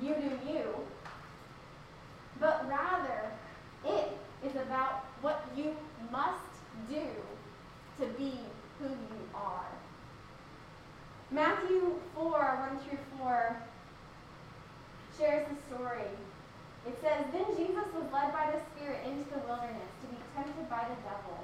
you 0.00 0.14
do 0.14 0.50
you, 0.50 0.64
but 2.40 2.66
rather 2.68 3.30
it 3.84 4.16
is 4.44 4.56
about 4.56 5.04
what 5.20 5.44
you 5.56 5.76
must 6.10 6.40
do 6.88 7.06
to 8.00 8.06
be 8.18 8.40
who 8.78 8.88
you 8.88 9.28
are. 9.34 9.66
Matthew 11.30 11.94
4, 12.14 12.68
1 12.70 12.78
through 12.80 12.98
4 13.18 13.56
shares 15.18 15.46
the 15.48 15.56
story. 15.68 16.08
It 16.86 16.98
says, 17.00 17.24
Then 17.32 17.46
Jesus 17.56 17.86
was 17.94 18.06
led 18.12 18.32
by 18.32 18.50
the 18.50 18.60
Spirit 18.72 19.06
into 19.06 19.24
the 19.30 19.42
wilderness 19.46 19.92
to 20.02 20.06
be 20.10 20.18
tempted 20.34 20.68
by 20.68 20.82
the 20.88 20.98
devil. 21.06 21.38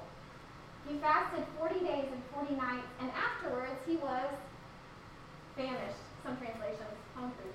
He 0.87 0.97
fasted 0.99 1.45
40 1.57 1.79
days 1.85 2.07
and 2.11 2.21
40 2.33 2.55
nights, 2.55 2.89
and 2.99 3.11
afterwards 3.15 3.79
he 3.85 3.95
was 3.97 4.29
famished. 5.55 6.03
Some 6.23 6.35
translations, 6.37 6.97
hungry. 7.15 7.53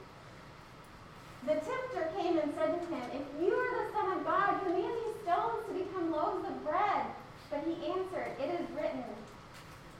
The 1.44 1.60
tempter 1.60 2.08
came 2.16 2.38
and 2.38 2.54
said 2.56 2.80
to 2.80 2.86
him, 2.88 3.04
If 3.12 3.26
you 3.42 3.52
are 3.52 3.72
the 3.84 3.92
Son 3.92 4.18
of 4.18 4.24
God, 4.24 4.64
command 4.64 4.94
these 4.96 5.18
stones 5.22 5.60
to 5.68 5.72
become 5.76 6.12
loaves 6.12 6.46
of 6.48 6.56
bread. 6.64 7.04
But 7.50 7.64
he 7.68 7.76
answered, 7.92 8.32
It 8.40 8.48
is 8.56 8.64
written, 8.72 9.04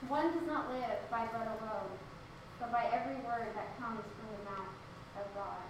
One 0.09 0.33
does 0.33 0.47
not 0.47 0.73
live 0.73 0.97
by 1.11 1.26
bread 1.26 1.49
alone 1.61 1.92
but 2.64 2.73
by 2.73 2.85
every 2.92 3.16
word 3.16 3.49
that 3.54 3.78
comes 3.78 4.00
from 4.00 4.28
the 4.38 4.50
mouth 4.50 4.75
of 5.21 5.35
God. 5.35 5.64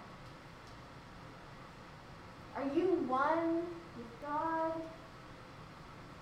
Are 2.57 2.77
you 2.77 3.05
one 3.09 3.63
with 3.97 4.23
God? 4.23 4.73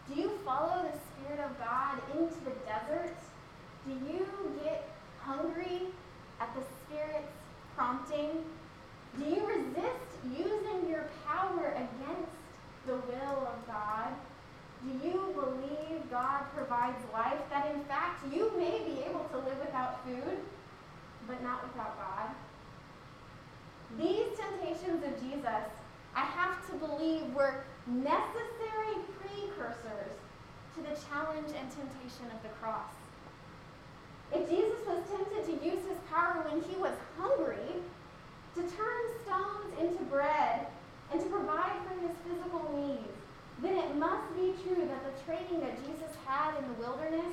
Do 0.08 0.20
you 0.20 0.30
follow 0.44 0.82
the 0.82 0.98
Spirit 1.12 1.40
of 1.44 1.58
God 1.58 2.00
into 2.14 2.34
the 2.44 2.52
desert? 2.64 3.14
Do 3.86 3.92
you 3.92 4.26
get 4.64 4.88
hungry 5.20 5.82
at 6.40 6.48
the 6.54 6.62
Spirit's 6.86 7.32
prompting? 7.76 8.42
Do 9.18 9.24
you 9.26 9.46
resist 9.46 10.08
using 10.34 10.88
your 10.88 11.04
power 11.26 11.74
against 11.76 12.32
the 12.86 12.94
will 12.94 13.46
of 13.46 13.66
God? 13.66 14.08
Do 14.84 15.06
you 15.06 15.34
believe 15.34 16.10
God 16.10 16.44
provides 16.56 16.98
life, 17.12 17.38
that 17.50 17.72
in 17.74 17.84
fact 17.84 18.24
you 18.32 18.50
may 18.56 18.80
be 18.86 19.02
able 19.08 19.24
to 19.32 19.36
live 19.36 19.58
without 19.60 20.04
food? 20.04 20.38
but 21.26 21.42
not 21.42 21.62
without 21.62 21.96
God. 21.98 22.34
These 23.98 24.38
temptations 24.38 25.04
of 25.04 25.20
Jesus, 25.20 25.68
I 26.14 26.24
have 26.24 26.66
to 26.68 26.72
believe, 26.76 27.32
were 27.34 27.64
necessary 27.86 29.00
precursors 29.20 30.16
to 30.74 30.80
the 30.80 30.96
challenge 31.08 31.52
and 31.56 31.68
temptation 31.70 32.26
of 32.32 32.42
the 32.42 32.48
cross. 32.60 32.92
If 34.32 34.48
Jesus 34.48 34.80
was 34.86 35.04
tempted 35.10 35.44
to 35.44 35.64
use 35.64 35.84
his 35.84 35.98
power 36.10 36.42
when 36.48 36.62
he 36.62 36.76
was 36.76 36.94
hungry, 37.18 37.80
to 38.54 38.60
turn 38.62 39.02
stones 39.24 39.72
into 39.80 40.02
bread, 40.04 40.66
and 41.12 41.20
to 41.20 41.26
provide 41.28 41.76
for 41.84 42.00
his 42.00 42.16
physical 42.24 42.64
needs, 42.72 43.12
then 43.60 43.76
it 43.76 43.96
must 43.96 44.34
be 44.34 44.54
true 44.64 44.88
that 44.88 45.04
the 45.04 45.12
training 45.24 45.60
that 45.60 45.76
Jesus 45.84 46.08
had 46.24 46.56
in 46.56 46.64
the 46.68 46.80
wilderness, 46.80 47.32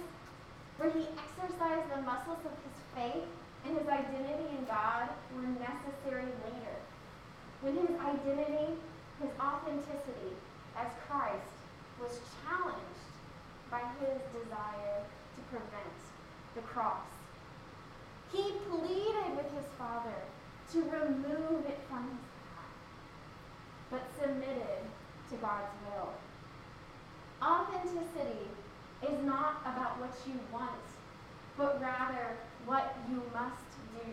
where 0.77 0.91
he 0.91 1.07
exercised 1.15 1.87
the 1.91 2.01
muscles 2.01 2.39
of 2.43 2.51
his 2.51 2.75
faith, 2.93 3.27
and 3.65 3.77
his 3.77 3.87
identity 3.87 4.47
in 4.57 4.65
God 4.65 5.09
were 5.35 5.47
necessary 5.59 6.31
later. 6.45 6.75
When 7.61 7.75
his 7.75 7.91
identity, 8.19 8.73
his 9.21 9.29
authenticity 9.39 10.35
as 10.77 10.87
Christ 11.07 11.55
was 11.99 12.19
challenged 12.43 12.79
by 13.69 13.81
his 13.99 14.19
desire 14.33 15.03
to 15.35 15.41
prevent 15.49 15.99
the 16.55 16.61
cross. 16.61 17.05
He 18.31 18.53
pleaded 18.69 19.35
with 19.35 19.51
his 19.53 19.65
Father 19.77 20.15
to 20.73 20.79
remove 20.81 21.65
it 21.65 21.79
from 21.89 22.03
his 22.03 22.25
path, 22.53 22.79
but 23.91 24.01
submitted 24.21 24.83
to 25.31 25.35
God's 25.37 25.73
will. 25.85 26.13
Authenticity 27.41 28.47
is 29.01 29.25
not 29.25 29.61
about 29.61 29.99
what 29.99 30.13
you 30.27 30.39
want, 30.51 30.71
but 31.57 31.81
rather 31.81 32.37
what 32.65 32.95
you 33.09 33.21
must 33.33 33.63
do 33.95 34.11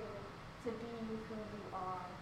to 0.65 0.71
be 0.71 1.07
who 1.07 1.35
you 1.35 1.75
are. 1.75 2.16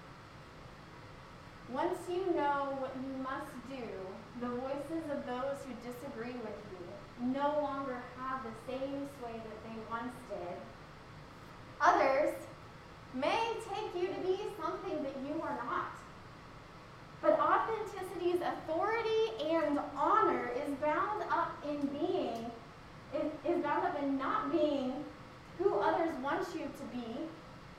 Once 1.75 1.99
you 2.09 2.23
know 2.37 2.71
what 2.79 2.95
you 3.03 3.11
must 3.19 3.51
do, 3.69 3.83
the 4.41 4.47
voices 4.63 5.11
of 5.11 5.27
those 5.27 5.59
who 5.67 5.75
disagree 5.83 6.39
with 6.47 6.55
you 6.71 7.35
no 7.35 7.59
longer 7.63 7.99
have 8.17 8.39
the 8.45 8.73
same 8.73 9.09
sway 9.19 9.35
that 9.35 9.59
they 9.67 9.77
once 9.91 10.15
did. 10.31 10.57
Others 11.81 12.33
may 13.13 13.55
take 13.75 14.01
you 14.01 14.07
to 14.07 14.21
be 14.21 14.39
something 14.63 15.03
that 15.03 15.17
you 15.27 15.43
are 15.43 15.59
not. 15.67 15.91
But 17.21 17.41
authenticity's 17.41 18.41
authority 18.41 19.51
and 19.51 19.81
honor 19.97 20.53
is 20.55 20.73
bound 20.77 21.25
up 21.29 21.57
in 21.69 21.89
being, 21.89 22.53
is, 23.19 23.33
is 23.45 23.61
bound 23.65 23.85
up 23.85 24.01
in 24.01 24.17
not 24.17 24.53
being 24.53 24.93
who 25.59 25.75
others 25.81 26.15
want 26.23 26.47
you 26.55 26.67
to 26.67 26.97
be, 26.97 27.05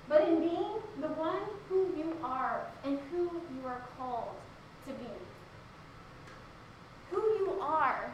but 0.08 0.28
in 0.28 0.40
being 0.40 0.72
the 1.02 1.08
one 1.08 1.42
who 1.70 1.88
you 1.98 2.16
are 2.24 2.68
and 2.84 3.00
who 3.12 3.24
you 3.24 3.66
are 3.66 3.82
called 3.98 4.36
to 4.88 4.94
be. 4.94 5.10
Who 7.12 7.22
you 7.22 7.58
are 7.62 8.12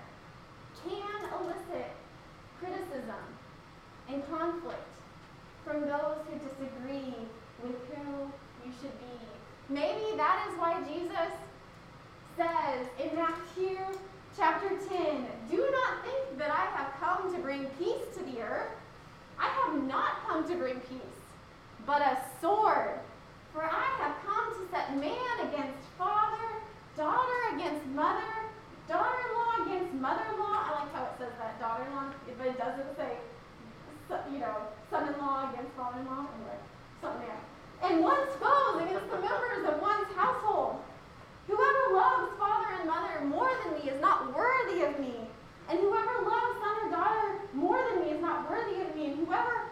can 0.84 1.30
elicit 1.41 1.91
criticism 2.60 3.23
and 4.10 4.27
conflict 4.30 4.77
from 5.65 5.82
those 5.82 6.17
who 6.27 6.39
disagree 6.39 7.15
with 7.63 7.75
who 7.93 8.32
you 8.65 8.71
should 8.82 8.97
be. 8.99 9.12
Maybe 9.69 10.17
that 10.17 10.47
is 10.49 10.60
why 10.60 10.82
Jesus 10.82 11.32
says 12.38 12.88
in 12.99 13.15
Matthew 13.15 13.77
chapter 14.36 14.69
10 14.69 15.25
Do 15.49 15.58
not 15.58 16.04
think 16.04 16.38
that 16.38 16.51
I 16.51 16.65
have 16.77 16.93
come 16.99 17.34
to 17.34 17.41
bring 17.41 17.65
peace 17.77 18.06
to 18.17 18.23
the 18.23 18.41
earth. 18.41 18.71
I 19.39 19.47
have 19.47 19.84
not 19.84 20.25
come 20.27 20.47
to 20.47 20.56
bring 20.56 20.80
peace, 20.82 21.11
but 21.86 22.02
a 22.02 22.17
sword. 22.41 23.00
For 23.54 23.63
I 23.63 23.86
have 24.00 24.15
come 24.26 24.54
to 24.54 24.72
set 24.72 24.96
man 24.96 25.48
against 25.48 25.78
father, 25.98 26.62
daughter 26.96 27.56
against 27.56 27.86
mother, 27.88 28.32
daughter-in-law 28.88 29.65
against 29.65 29.94
mother-in-law. 29.96 30.56
I 30.65 30.72
like 30.72 30.94
how 30.94 31.04
it 31.04 31.15
says 31.20 31.34
that, 31.39 31.60
daughter-in-law, 31.60 32.13
but 32.38 32.48
it 32.48 32.58
doesn't 32.58 32.96
say, 32.96 33.17
you 34.32 34.39
know, 34.39 34.56
son-in-law 34.89 35.52
against 35.52 35.72
father-in-law. 35.76 36.28
Anyway, 36.36 36.60
something 37.02 37.28
there. 37.28 37.39
And 37.84 38.04
one's 38.04 38.32
foes 38.39 38.82
against 38.84 39.10
the 39.10 39.20
members 39.20 39.67
of 39.67 39.82
one's 39.82 40.08
household. 40.15 40.80
Whoever 41.48 41.96
loves 41.96 42.32
father 42.38 42.67
and 42.80 42.88
mother 42.88 43.26
more 43.26 43.52
than 43.63 43.74
me 43.74 43.89
is 43.89 44.00
not 44.00 44.36
worthy 44.36 44.84
of 44.84 45.00
me. 45.00 45.15
And 45.70 45.80
whoever 45.80 46.24
loves 46.24 46.60
son 46.62 46.76
or 46.84 46.91
daughter 46.91 47.39
more 47.54 47.82
than 47.89 48.06
me 48.06 48.12
is 48.12 48.22
not 48.22 48.50
worthy 48.50 48.82
of 48.82 48.96
me. 48.96 49.08
And 49.08 49.26
whoever 49.26 49.71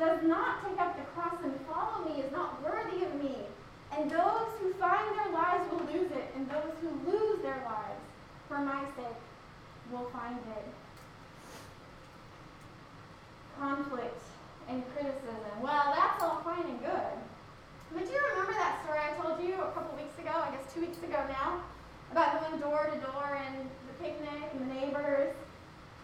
does 0.00 0.22
not 0.22 0.66
take 0.66 0.80
up 0.80 0.96
the 0.96 1.04
cross 1.12 1.36
and 1.44 1.52
follow 1.68 2.08
me 2.08 2.22
is 2.22 2.32
not 2.32 2.62
worthy 2.64 3.04
of 3.04 3.14
me. 3.22 3.36
And 3.92 4.10
those 4.10 4.48
who 4.58 4.72
find 4.80 5.04
their 5.14 5.30
lives 5.30 5.70
will 5.70 5.84
lose 5.92 6.10
it, 6.10 6.32
and 6.34 6.48
those 6.48 6.72
who 6.80 6.88
lose 7.10 7.42
their 7.42 7.60
lives 7.68 8.00
for 8.48 8.58
my 8.58 8.80
sake 8.96 9.20
will 9.92 10.08
find 10.10 10.38
it. 10.56 10.64
Conflict 13.58 14.22
and 14.70 14.82
criticism. 14.94 15.60
Well, 15.60 15.92
that's 15.94 16.22
all 16.22 16.40
fine 16.44 16.64
and 16.64 16.80
good. 16.80 17.16
But 17.92 18.06
do 18.06 18.12
you 18.12 18.20
remember 18.30 18.52
that 18.52 18.80
story 18.84 19.00
I 19.04 19.20
told 19.20 19.42
you 19.42 19.54
a 19.54 19.72
couple 19.72 19.96
weeks 19.96 20.16
ago, 20.18 20.30
I 20.32 20.50
guess 20.52 20.72
two 20.72 20.80
weeks 20.80 20.98
ago 21.02 21.20
now, 21.28 21.60
about 22.12 22.40
going 22.40 22.60
door 22.60 22.88
to 22.90 22.98
door 23.00 23.38
and 23.44 23.68
the 23.88 24.04
picnic 24.04 24.48
and 24.54 24.70
the 24.70 24.74
neighbors? 24.74 25.34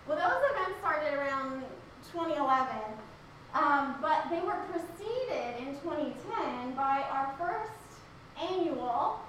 Well, 0.06 0.18
those 0.18 0.42
events 0.50 0.80
started 0.80 1.14
around 1.14 1.64
2011, 2.12 2.76
um, 3.56 3.96
but 4.02 4.26
they 4.30 4.40
were 4.40 4.58
preceded 4.70 5.56
in 5.58 5.74
2010 5.80 6.74
by 6.74 7.04
our 7.10 7.34
first 7.38 7.72
annual 8.40 9.20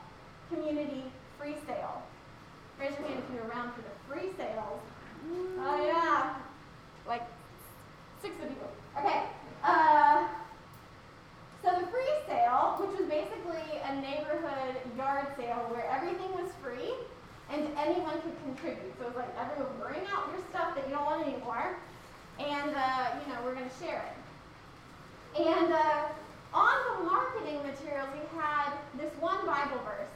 community 0.52 1.04
free 1.40 1.56
sale. 1.66 2.02
Raise 2.80 2.92
your 3.00 3.08
hand 3.08 3.24
if 3.28 3.34
you're 3.34 3.48
around 3.48 3.72
for 3.74 3.82
the 3.82 3.96
free 4.08 4.32
sales. 4.38 4.82
Oh, 5.60 5.86
yeah. 5.86 6.36
Like 7.08 7.24
six 8.22 8.36
of 8.44 8.50
you. 8.50 8.58
Okay. 9.00 9.24
Uh, 9.64 10.28
so 11.64 11.72
the 11.80 11.88
free 11.88 12.14
sale, 12.28 12.76
which 12.80 13.00
was 13.00 13.10
basically 13.10 13.80
a 13.90 13.96
neighborhood 13.96 14.76
yard 14.98 15.28
sale 15.38 15.68
where 15.72 15.90
everything 15.90 16.32
was 16.34 16.52
free 16.62 16.94
and 17.50 17.68
anyone 17.78 18.20
could 18.22 18.36
contribute. 18.44 18.94
So 19.00 19.06
it 19.06 19.16
was 19.16 19.18
like 19.18 19.34
everyone 19.40 19.72
bring 19.80 20.04
out 20.12 20.28
your 20.32 20.44
stuff 20.52 20.76
that 20.76 20.88
you 20.88 20.94
don't 20.94 21.06
want 21.06 21.28
anymore, 21.28 21.78
and 22.40 22.76
uh, 22.76 23.16
you 23.24 23.34
know 23.34 23.40
we're 23.44 23.56
going 23.56 23.70
to 23.70 23.80
share 23.80 24.04
it. 24.04 24.17
And 25.38 25.72
uh, 25.72 26.06
on 26.52 26.76
the 26.98 27.04
marketing 27.04 27.62
materials, 27.62 28.10
we 28.12 28.40
had 28.40 28.74
this 28.98 29.12
one 29.20 29.46
Bible 29.46 29.80
verse, 29.86 30.10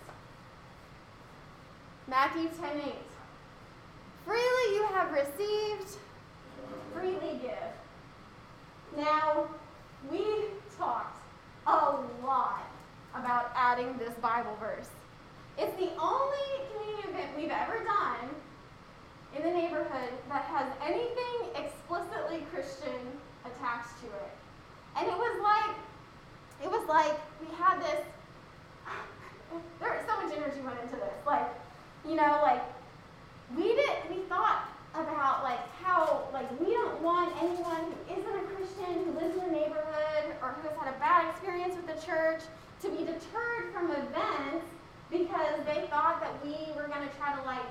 Matthew 2.08 2.50
10:8. 2.50 2.96
Freely 4.26 4.76
you 4.76 4.88
have 4.94 5.12
received, 5.12 5.98
freely 6.94 7.40
give. 7.40 7.72
Now, 8.98 9.48
we 10.12 10.26
talked 10.76 11.20
a 11.68 11.98
lot 12.26 12.66
about 13.14 13.52
adding 13.56 13.96
this 14.00 14.14
Bible 14.22 14.58
verse. 14.60 14.90
It's 15.60 15.76
the 15.78 15.92
only 16.02 16.48
community 16.74 17.10
event 17.10 17.38
we've 17.38 17.52
ever 17.52 17.84
done 17.84 18.30
in 19.38 19.44
the 19.44 19.52
neighborhood 19.52 20.14
that 20.30 20.46
has 20.46 20.72
anything 20.84 21.64
explicitly 21.64 22.44
Christian 22.52 23.20
attached 23.46 24.02
to 24.02 24.08
it. 24.08 24.41
And 24.98 25.08
it 25.08 25.18
was 25.18 25.42
like, 25.42 25.76
it 26.64 26.70
was 26.70 26.88
like 26.88 27.18
we 27.40 27.48
had 27.56 27.80
this, 27.80 28.02
there 29.80 29.92
was 29.92 30.04
so 30.08 30.22
much 30.22 30.36
energy 30.36 30.62
went 30.62 30.80
into 30.82 30.96
this. 30.96 31.14
Like, 31.26 31.48
you 32.08 32.16
know, 32.16 32.40
like 32.42 32.62
we 33.56 33.76
did 33.76 33.92
we 34.10 34.24
thought 34.30 34.70
about 34.94 35.44
like 35.44 35.60
how 35.82 36.28
like 36.34 36.48
we 36.60 36.74
don't 36.74 37.02
want 37.02 37.34
anyone 37.42 37.92
who 38.08 38.20
isn't 38.20 38.36
a 38.36 38.44
Christian, 38.56 39.06
who 39.06 39.12
lives 39.20 39.36
in 39.38 39.44
a 39.44 39.52
neighborhood, 39.52 40.36
or 40.42 40.56
who 40.60 40.70
has 40.70 40.78
had 40.78 40.94
a 40.94 41.00
bad 41.00 41.30
experience 41.30 41.76
with 41.76 41.88
the 41.88 42.06
church 42.06 42.42
to 42.82 42.90
be 42.90 42.98
deterred 43.00 43.72
from 43.74 43.92
events 43.92 44.66
because 45.10 45.60
they 45.66 45.88
thought 45.90 46.22
that 46.22 46.34
we 46.44 46.56
were 46.76 46.88
gonna 46.88 47.10
try 47.18 47.36
to 47.36 47.42
like 47.44 47.66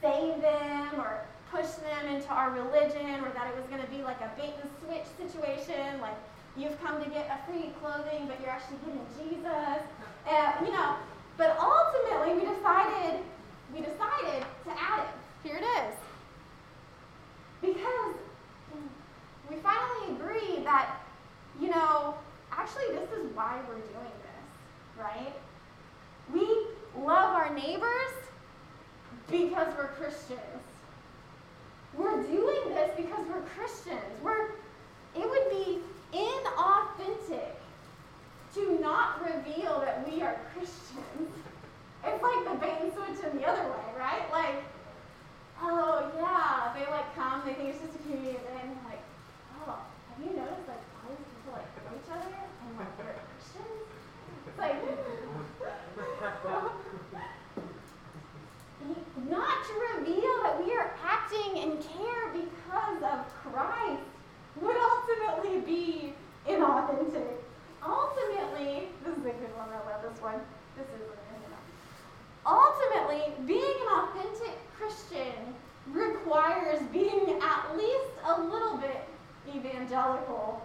save 0.00 0.40
them 0.42 1.00
or 1.00 1.20
push 1.50 1.68
them 1.84 2.14
into 2.14 2.28
our 2.28 2.50
religion 2.50 3.20
or 3.24 3.30
that 3.30 3.46
it 3.48 3.56
was 3.56 3.66
gonna 3.70 3.88
be 3.90 4.02
like 4.02 4.20
a 4.20 4.30
bait 4.36 4.54
and 4.60 4.70
switch 4.84 5.06
situation, 5.16 6.00
like 6.00 6.16
you've 6.56 6.80
come 6.82 7.02
to 7.02 7.08
get 7.10 7.26
a 7.30 7.50
free 7.50 7.70
clothing 7.80 8.26
but 8.26 8.40
you're 8.40 8.50
actually 8.50 8.76
getting 8.84 9.06
jesus 9.18 9.82
and 10.28 10.66
you 10.66 10.72
know 10.72 10.96
but 11.36 11.56
ultimately 11.58 12.34
we 12.34 12.54
decided 12.54 13.20
we 13.74 13.80
decided 13.80 14.44
to 14.64 14.70
add 14.70 15.00
it 15.00 15.48
here 15.48 15.56
it 15.56 15.64
is 15.64 15.94
because 17.60 18.14
we 19.50 19.56
finally 19.56 20.16
agree 20.16 20.62
that 20.64 20.96
you 21.60 21.68
know 21.68 22.14
actually 22.50 22.88
this 22.92 23.10
is 23.12 23.34
why 23.34 23.58
we're 23.68 23.74
doing 23.74 24.14
this 24.22 25.02
right 25.02 25.32
we 26.32 26.66
love 26.96 27.34
our 27.34 27.52
neighbors 27.54 28.12
because 29.30 29.68
we're 29.76 29.88
Christians. 29.88 30.40
We're 31.96 32.22
doing 32.22 32.74
this 32.74 32.90
because 32.96 33.26
we're 33.28 33.42
Christians. 33.56 34.00
We're, 34.22 34.50
it 35.16 35.28
would 35.28 35.50
be 35.50 35.78
inauthentic 36.12 37.56
to 38.54 38.78
not 38.80 39.20
reveal 39.24 39.80
that 39.80 40.06
we 40.08 40.22
are 40.22 40.36
Christians. 40.54 41.32
It's 42.04 42.22
like 42.22 42.44
the 42.44 42.54
bait 42.58 42.78
and 42.82 42.92
switch 42.92 43.20
in 43.24 43.38
the 43.38 43.46
other 43.46 43.62
way, 43.62 43.94
right? 43.96 44.28
Like, 44.32 44.64
oh 45.62 46.10
yeah, 46.18 46.72
they 46.74 46.84
like 46.90 47.14
come, 47.14 47.42
they 47.46 47.54
think 47.54 47.68
it's 47.70 47.78
just 47.80 47.94
a 47.94 47.98
community 48.02 48.30
event, 48.30 48.58
and 48.62 48.70
they're 48.74 48.84
like, 48.90 49.02
oh, 49.62 49.78
have 49.78 50.18
you 50.18 50.34
noticed 50.34 50.66
like 50.66 50.82
all 50.98 51.14
these 51.14 51.22
people 51.30 51.54
like 51.54 51.70
know 51.78 51.94
each 51.94 52.10
other 52.10 52.26
and 52.34 52.74
like 52.76 52.90
they're 52.98 53.14
Christians? 53.38 53.86
It's 54.50 54.58
like 54.58 54.82
not 59.30 59.62
to 59.64 59.72
reveal 59.94 60.42
that 60.42 60.58
we 60.64 60.74
are 60.74 60.90
acting 61.06 61.62
and 61.62 61.78
care 61.80 62.34
because 62.34 62.98
of 63.06 63.22
Christ 63.46 64.02
would 64.60 64.76
ultimately 64.76 65.60
be 65.60 66.14
inauthentic. 66.48 67.36
Ultimately, 67.86 68.88
this 69.04 69.16
is 69.16 69.24
a 69.24 69.30
good 69.38 69.54
one, 69.56 69.68
I 69.70 69.78
love 69.90 70.02
this 70.02 70.20
one. 70.20 70.40
This 70.76 70.86
is 70.86 71.02
Ultimately, 72.44 73.32
being 73.46 73.62
an 73.62 74.00
authentic 74.00 74.58
Christian 74.76 75.54
requires 75.92 76.82
being 76.92 77.40
at 77.40 77.76
least 77.76 78.10
a 78.24 78.40
little 78.40 78.76
bit 78.78 79.04
evangelical, 79.54 80.60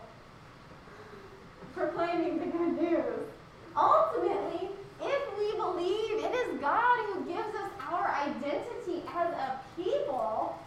proclaiming 1.75 2.39
the 2.39 2.45
good 2.45 2.81
news. 2.81 3.27
Ultimately, 3.75 4.69
if 5.01 5.37
we 5.37 5.51
believe 5.55 6.23
it 6.23 6.33
is 6.33 6.59
God 6.59 6.97
who 7.05 7.25
gives 7.25 7.55
us 7.55 7.69
our 7.91 8.11
identity 8.25 9.03
as 9.15 9.31
a 9.33 9.59
people, 9.75 10.57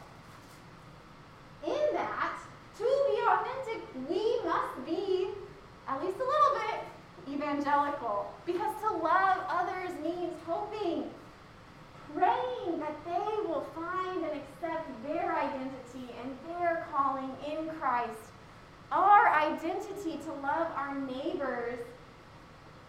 in 1.66 1.88
that, 1.92 2.38
to 2.78 2.84
be 2.84 3.20
authentic, 3.28 3.82
we 4.08 4.40
must 4.44 4.86
be 4.86 5.28
at 5.88 6.02
least 6.02 6.16
a 6.16 6.24
little 6.24 6.54
bit 6.54 7.34
evangelical. 7.34 8.32
Because 8.46 8.74
to 8.80 8.92
love 8.96 9.38
others 9.48 9.90
means 10.02 10.32
hoping, 10.46 11.04
praying 12.14 12.78
that 12.80 12.96
they 13.04 13.46
will 13.46 13.66
find 13.74 14.24
and 14.24 14.40
accept 14.40 14.88
their 15.06 15.36
identity 15.36 16.14
and 16.22 16.36
their 16.48 16.86
calling 16.92 17.30
in 17.46 17.68
Christ. 17.78 18.18
Our 18.90 19.28
identity 19.28 20.18
to 20.24 20.32
love 20.42 20.68
our 20.74 20.98
neighbors 20.98 21.78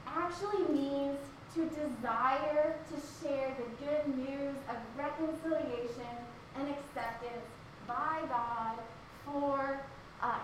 actually 0.07 0.63
means 0.73 1.19
to 1.53 1.65
desire 1.65 2.75
to 2.89 2.95
share 3.21 3.53
the 3.57 3.85
good 3.85 4.07
news 4.17 4.55
of 4.69 4.77
reconciliation 4.97 6.15
and 6.57 6.69
acceptance 6.69 7.45
by 7.87 8.19
God 8.29 8.77
for 9.25 9.81
us. 10.21 10.39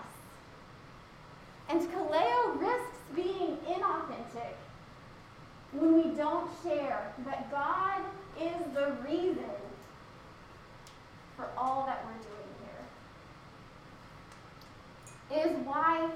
And 1.68 1.80
Kaleo 1.90 2.60
risks 2.60 2.98
being 3.14 3.58
inauthentic 3.68 4.56
when 5.72 5.94
we 5.94 6.10
don't 6.16 6.50
share 6.62 7.12
that 7.26 7.50
God 7.50 8.00
is 8.40 8.56
the 8.74 8.92
reason 9.06 9.44
for 11.36 11.46
all 11.56 11.84
that 11.86 12.04
we're 12.06 12.22
doing 12.22 12.48
here. 15.30 15.38
It 15.38 15.50
is 15.50 15.57
why 15.68 16.08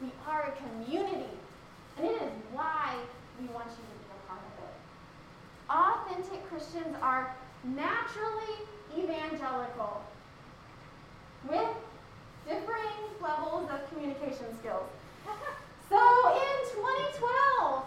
we 0.00 0.08
are 0.26 0.48
a 0.48 0.52
community, 0.56 1.30
and 1.96 2.06
it 2.06 2.22
is 2.22 2.32
why 2.52 2.96
we 3.38 3.46
want 3.48 3.68
you 3.68 3.84
to 3.84 3.96
be 4.00 4.08
a 4.10 4.28
part 4.28 4.40
of 4.40 4.54
it. 4.64 4.74
authentic 5.68 6.48
Christians 6.48 6.96
are 7.02 7.34
naturally 7.64 8.64
evangelical 8.96 10.02
with 11.48 11.68
differing 12.48 13.00
levels 13.20 13.68
of 13.70 13.80
communication 13.92 14.46
skills. 14.58 14.88
so 15.88 15.98
in 16.32 16.56
2012, 16.72 17.84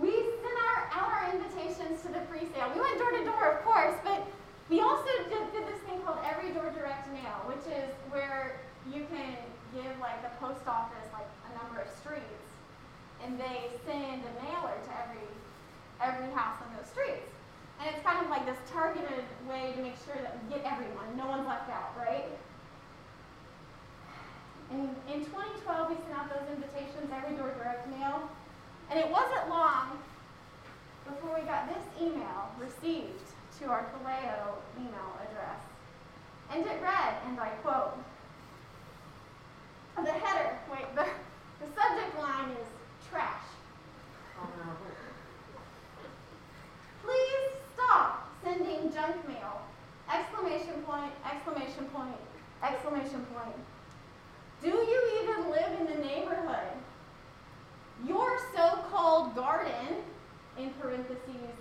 we 0.00 0.10
sent 0.10 0.58
our, 0.66 0.90
out 0.94 1.10
our 1.10 1.34
invitations 1.34 2.02
to 2.02 2.08
the 2.08 2.20
free 2.30 2.46
sale. 2.54 2.70
We 2.74 2.80
went 2.80 2.98
door 2.98 3.10
to 3.10 3.24
door, 3.24 3.58
of 3.58 3.64
course, 3.64 3.94
but 4.04 4.26
we 4.70 4.80
also 4.80 5.08
did, 5.28 5.52
did 5.52 5.66
this 5.66 5.80
thing 5.86 6.00
called 6.02 6.18
Every 6.24 6.50
Door 6.50 6.72
Direct 6.76 7.10
Mail, 7.12 7.42
which 7.46 7.66
is 7.66 7.90
where 8.10 8.60
you 8.92 9.06
can 9.10 9.34
give 9.74 9.92
like 10.00 10.22
the 10.22 10.32
post 10.40 10.66
office 10.66 11.08
like 11.12 11.28
a 11.48 11.50
number 11.58 11.80
of 11.80 11.88
streets, 12.00 12.48
and 13.24 13.38
they 13.38 13.72
send 13.84 14.22
a 14.24 14.32
mailer 14.44 14.76
to 14.76 14.92
every 15.02 15.26
every 16.00 16.30
house 16.34 16.58
on 16.62 16.70
those 16.76 16.88
streets. 16.88 17.30
And 17.78 17.94
it's 17.94 18.02
kind 18.02 18.18
of 18.24 18.30
like 18.30 18.46
this 18.46 18.58
targeted 18.72 19.26
way 19.46 19.72
to 19.76 19.82
make 19.82 19.94
sure 20.02 20.18
that 20.18 20.34
we 20.34 20.54
get 20.54 20.66
everyone, 20.66 21.14
no 21.16 21.26
one's 21.26 21.46
left 21.46 21.70
out, 21.70 21.94
right? 21.96 22.26
And 24.70 24.94
in 25.08 25.24
2012, 25.24 25.64
we 25.88 25.96
sent 25.96 26.12
out 26.12 26.28
those 26.28 26.46
invitations 26.50 27.08
every 27.14 27.36
door 27.36 27.54
direct 27.56 27.88
mail. 27.88 28.28
And 28.90 28.98
it 28.98 29.08
wasn't 29.10 29.48
long 29.48 29.98
before 31.06 31.38
we 31.38 31.46
got 31.46 31.68
this 31.68 31.84
email 32.00 32.52
received 32.60 33.24
to 33.60 33.66
our 33.66 33.86
Kaleo 33.92 34.60
email 34.76 35.10
address. 35.22 35.60
And 36.52 36.66
it 36.66 36.82
read, 36.82 37.14
and 37.26 37.38
I 37.40 37.48
quote, 37.62 37.96
the 40.04 40.12
header, 40.12 40.56
wait, 40.70 40.94
the, 40.94 41.04
the 41.60 41.80
subject 41.80 42.18
line 42.18 42.50
is 42.50 42.66
trash. 43.10 43.42
Please 47.04 47.50
stop 47.74 48.28
sending 48.44 48.92
junk 48.92 49.26
mail. 49.26 49.62
Exclamation 50.12 50.82
point, 50.86 51.12
exclamation 51.30 51.84
point, 51.86 52.16
exclamation 52.62 53.26
point. 53.34 53.56
Do 54.62 54.68
you 54.68 55.22
even 55.22 55.50
live 55.50 55.80
in 55.80 55.86
the 55.86 56.06
neighborhood? 56.06 56.72
Your 58.06 58.38
so 58.54 58.78
called 58.90 59.34
garden, 59.34 59.96
in 60.56 60.70
parentheses, 60.80 61.54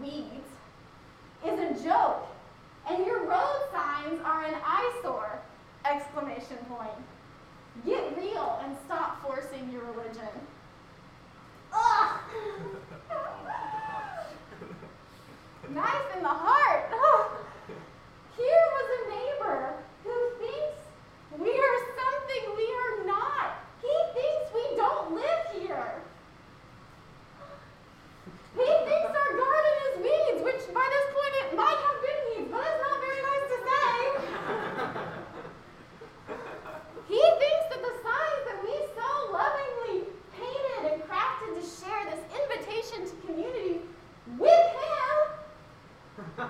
weeds, 0.00 0.48
is 1.46 1.58
a 1.58 1.84
joke, 1.84 2.26
and 2.88 3.04
your 3.06 3.26
road 3.26 3.60
signs 3.72 4.20
are 4.24 4.44
an 4.44 4.54
eyesore! 4.64 5.38
Exclamation 5.84 6.56
point. 6.68 6.90
Get 7.84 8.16
real 8.16 8.60
and 8.64 8.76
stop 8.86 9.22
forcing 9.22 9.70
your 9.70 9.82
religion. 9.84 10.28
Ugh! 11.72 12.20
knife 15.74 16.16
in 16.16 16.22
the 16.22 16.28
heart. 16.28 16.86
Oh. 16.92 17.34
Here 18.36 18.66
was 18.78 18.88
a 18.94 19.02
neighbor 19.10 19.74
who 20.04 20.14
thinks 20.38 20.78
we 21.38 21.50
are 21.50 21.78
something 21.98 22.42
we 22.54 22.68
are 22.70 23.06
not. 23.06 23.58
He 23.82 23.94
thinks 24.14 24.54
we 24.54 24.76
don't 24.76 25.14
live 25.14 25.42
here. 25.58 26.02
He 28.54 28.70
thinks 28.86 29.10
our 29.10 29.32
garden 29.34 29.74
is 29.86 29.94
weeds, 29.98 30.40
which 30.46 30.62
by 30.70 30.86
this 30.94 31.06
point 31.10 31.34
it 31.42 31.50
might 31.58 31.80
have 31.90 31.98
been 32.06 32.20
weeds, 32.30 32.50
but 32.54 32.62
it's 32.62 32.82
not 32.86 32.98
very 33.02 33.22
nice 33.26 33.46
to 33.50 33.58
say. 33.66 33.94
he 37.10 37.22
thinks 37.42 37.66
that 37.74 37.82
the 37.82 37.94
signs 37.98 38.42
that 38.46 38.58
we 38.62 38.74
so 38.94 39.10
lovingly 39.34 40.06
painted 40.38 40.92
and 40.92 41.02
crafted 41.10 41.50
to 41.58 41.62
share 41.66 42.02
this 42.14 42.22
invitation 42.30 43.06
to 43.10 43.14
community 43.26 43.80
with 44.38 44.66
him 44.70 44.84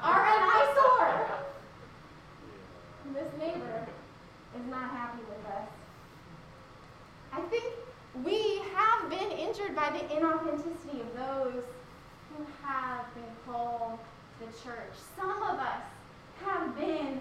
an 0.03 0.51
eyesore. 0.55 1.39
This 3.13 3.29
neighbor 3.39 3.87
is 4.59 4.67
not 4.71 4.91
happy 4.91 5.23
with 5.29 5.47
us. 5.47 5.69
I 7.33 7.41
think 7.43 7.65
we 8.25 8.63
have 8.75 9.11
been 9.11 9.31
injured 9.31 9.75
by 9.75 9.91
the 9.91 10.05
inauthenticity 10.15 11.01
of 11.01 11.15
those 11.17 11.65
who 12.31 12.45
have 12.63 13.13
been 13.15 13.25
called 13.47 13.99
the 14.41 14.47
church. 14.47 14.95
Some 15.17 15.43
of 15.43 15.59
us 15.59 15.83
have 16.45 16.77
been 16.77 17.21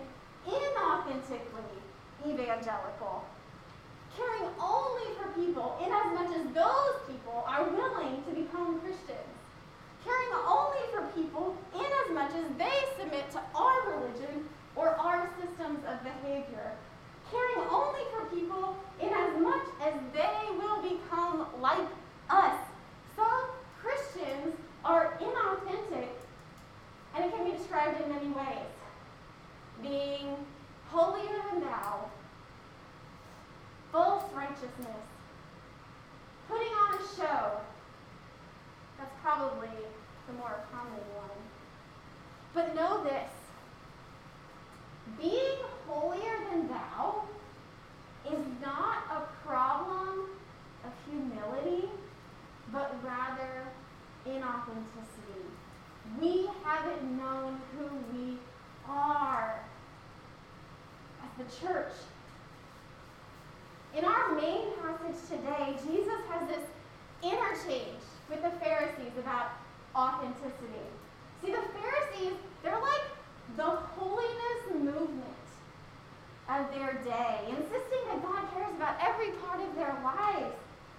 of 76.63 76.73
their 76.73 76.93
day, 77.03 77.39
insisting 77.49 78.03
that 78.07 78.21
God 78.21 78.43
cares 78.53 78.73
about 78.75 78.95
every 79.01 79.31
part 79.43 79.59
of 79.59 79.75
their 79.75 79.95
lives. 80.03 80.55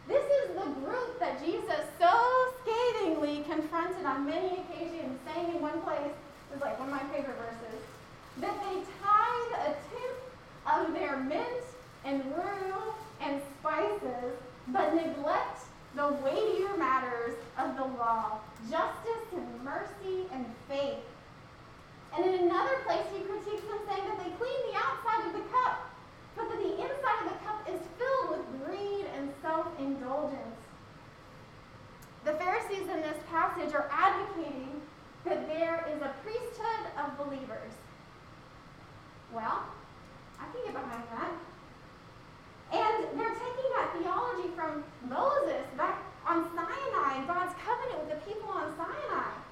This 0.07 0.25
is 0.25 0.55
the 0.57 0.69
group 0.81 1.19
that 1.21 1.43
Jesus 1.43 1.81
so 1.99 2.13
scathingly 2.63 3.45
confronted 3.49 4.05
on 4.05 4.27
many 4.27 4.61
occasions, 4.61 5.19
saying 5.25 5.57
in 5.57 5.63
one 5.63 5.81
place, 5.81 6.13
this 6.51 6.57
is 6.57 6.63
like 6.63 6.79
one 6.79 6.89
of 6.89 6.95
my 6.95 7.03
favorite 7.15 7.37
verses, 7.39 7.81
that 8.41 8.55
they 8.65 8.75
tithe 9.01 9.53
a 9.61 9.77
tenth 9.89 10.89
of 10.89 10.95
their 10.95 11.17
mint 11.19 11.65
and 12.05 12.23
rue 12.37 12.83
and 13.23 13.41
spices, 13.61 14.37
but 14.69 14.95
neglect 14.95 15.61
the 15.97 16.09
weightier 16.25 16.77
matters 16.77 17.37
of 17.59 17.77
the 17.77 17.85
law, 17.85 18.39
justice 18.71 19.29
and 19.33 19.65
mercy 19.65 20.27
and 20.33 20.45
faith. 20.69 20.99
And 22.17 22.27
in 22.27 22.47
another 22.47 22.79
place, 22.87 23.07
he 23.13 23.25
critiques 23.25 23.67
them 23.67 23.81
saying 23.89 24.07
that 24.07 24.19
they 24.23 24.31
clean 24.39 24.61
the 24.71 24.79
outside 24.79 25.27
of 25.27 25.33
the 25.33 25.45
cup, 25.51 25.91
but 26.37 26.49
that 26.49 26.59
the 26.63 26.75
inside 26.79 27.19
of 27.27 27.33
the 27.33 27.39
cup 27.43 27.59
is 27.67 27.81
filled 27.99 28.39
with 28.39 28.45
greed 28.63 29.07
and 29.17 29.33
self 29.43 29.67
indulgence. 29.79 30.61
The 32.25 32.35
Pharisees 32.35 32.89
in 32.89 33.03
this 33.03 33.19
passage 33.29 33.75
are 33.75 33.89
advocating 33.91 34.81
that 35.25 35.49
there 35.49 35.87
is 35.95 36.01
a 36.03 36.15
priesthood 36.23 36.87
of 36.97 37.19
believers. 37.19 37.73
Well, 39.33 39.65
I 40.39 40.45
can 40.53 40.65
get 40.65 40.75
behind 40.75 41.05
that. 41.19 41.33
And 42.73 43.19
they're 43.19 43.35
taking 43.35 43.71
that 43.77 43.91
theology 43.99 44.49
from 44.55 44.85
Moses 45.09 45.67
back 45.77 46.03
on 46.27 46.45
Sinai, 46.55 47.27
God's 47.27 47.55
covenant 47.65 48.07
with 48.07 48.19
the 48.19 48.33
people 48.33 48.49
on 48.51 48.73
Sinai. 48.77 49.44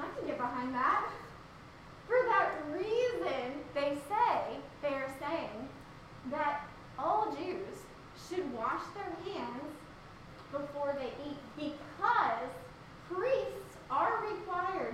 I 0.00 0.18
can 0.18 0.26
get 0.26 0.38
behind 0.38 0.74
that. 0.74 1.08
For 2.06 2.16
that 2.28 2.52
reason, 2.72 3.60
they 3.74 3.98
say, 4.08 4.58
they 4.82 4.94
are 4.94 5.12
saying, 5.20 5.68
that 6.30 6.62
all 6.98 7.34
Jews 7.36 7.76
should 8.28 8.52
wash 8.54 8.82
their 8.94 9.32
hands 9.32 9.74
before 10.50 10.96
they 10.98 11.12
eat 11.28 11.38
because 11.56 12.50
priests 13.12 13.76
are 13.90 14.22
required 14.22 14.87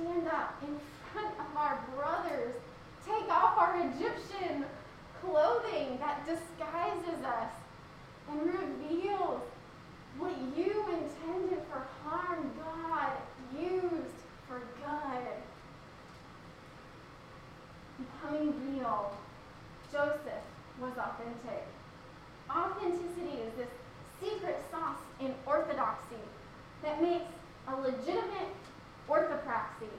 stand 0.00 0.28
up 0.28 0.62
in 0.62 0.78
front 1.12 1.34
of 1.38 1.56
our 1.56 1.78
brothers, 1.96 2.54
take 3.06 3.28
off 3.28 3.58
our 3.58 3.76
Egyptian 3.76 4.64
clothing 5.20 5.98
that 5.98 6.24
disguises 6.26 7.24
us 7.24 7.52
and 8.30 8.40
reveals 8.46 9.42
what 10.18 10.32
you 10.56 10.84
intended 10.88 11.62
for 11.70 11.86
harm, 12.04 12.50
God 12.64 13.12
used 13.58 14.14
for 14.48 14.60
good. 14.78 15.26
Becoming 17.98 18.76
real, 18.76 19.14
Joseph 19.92 20.44
was 20.80 20.92
authentic. 20.96 21.66
Authenticity 22.50 23.42
is 23.42 23.52
this 23.56 23.68
secret 24.20 24.58
sauce 24.70 25.00
in 25.20 25.34
orthodoxy 25.46 26.16
that 26.82 27.02
makes 27.02 27.30
a 27.68 27.76
legitimate 27.76 28.59
orthopraxy. 29.10 29.90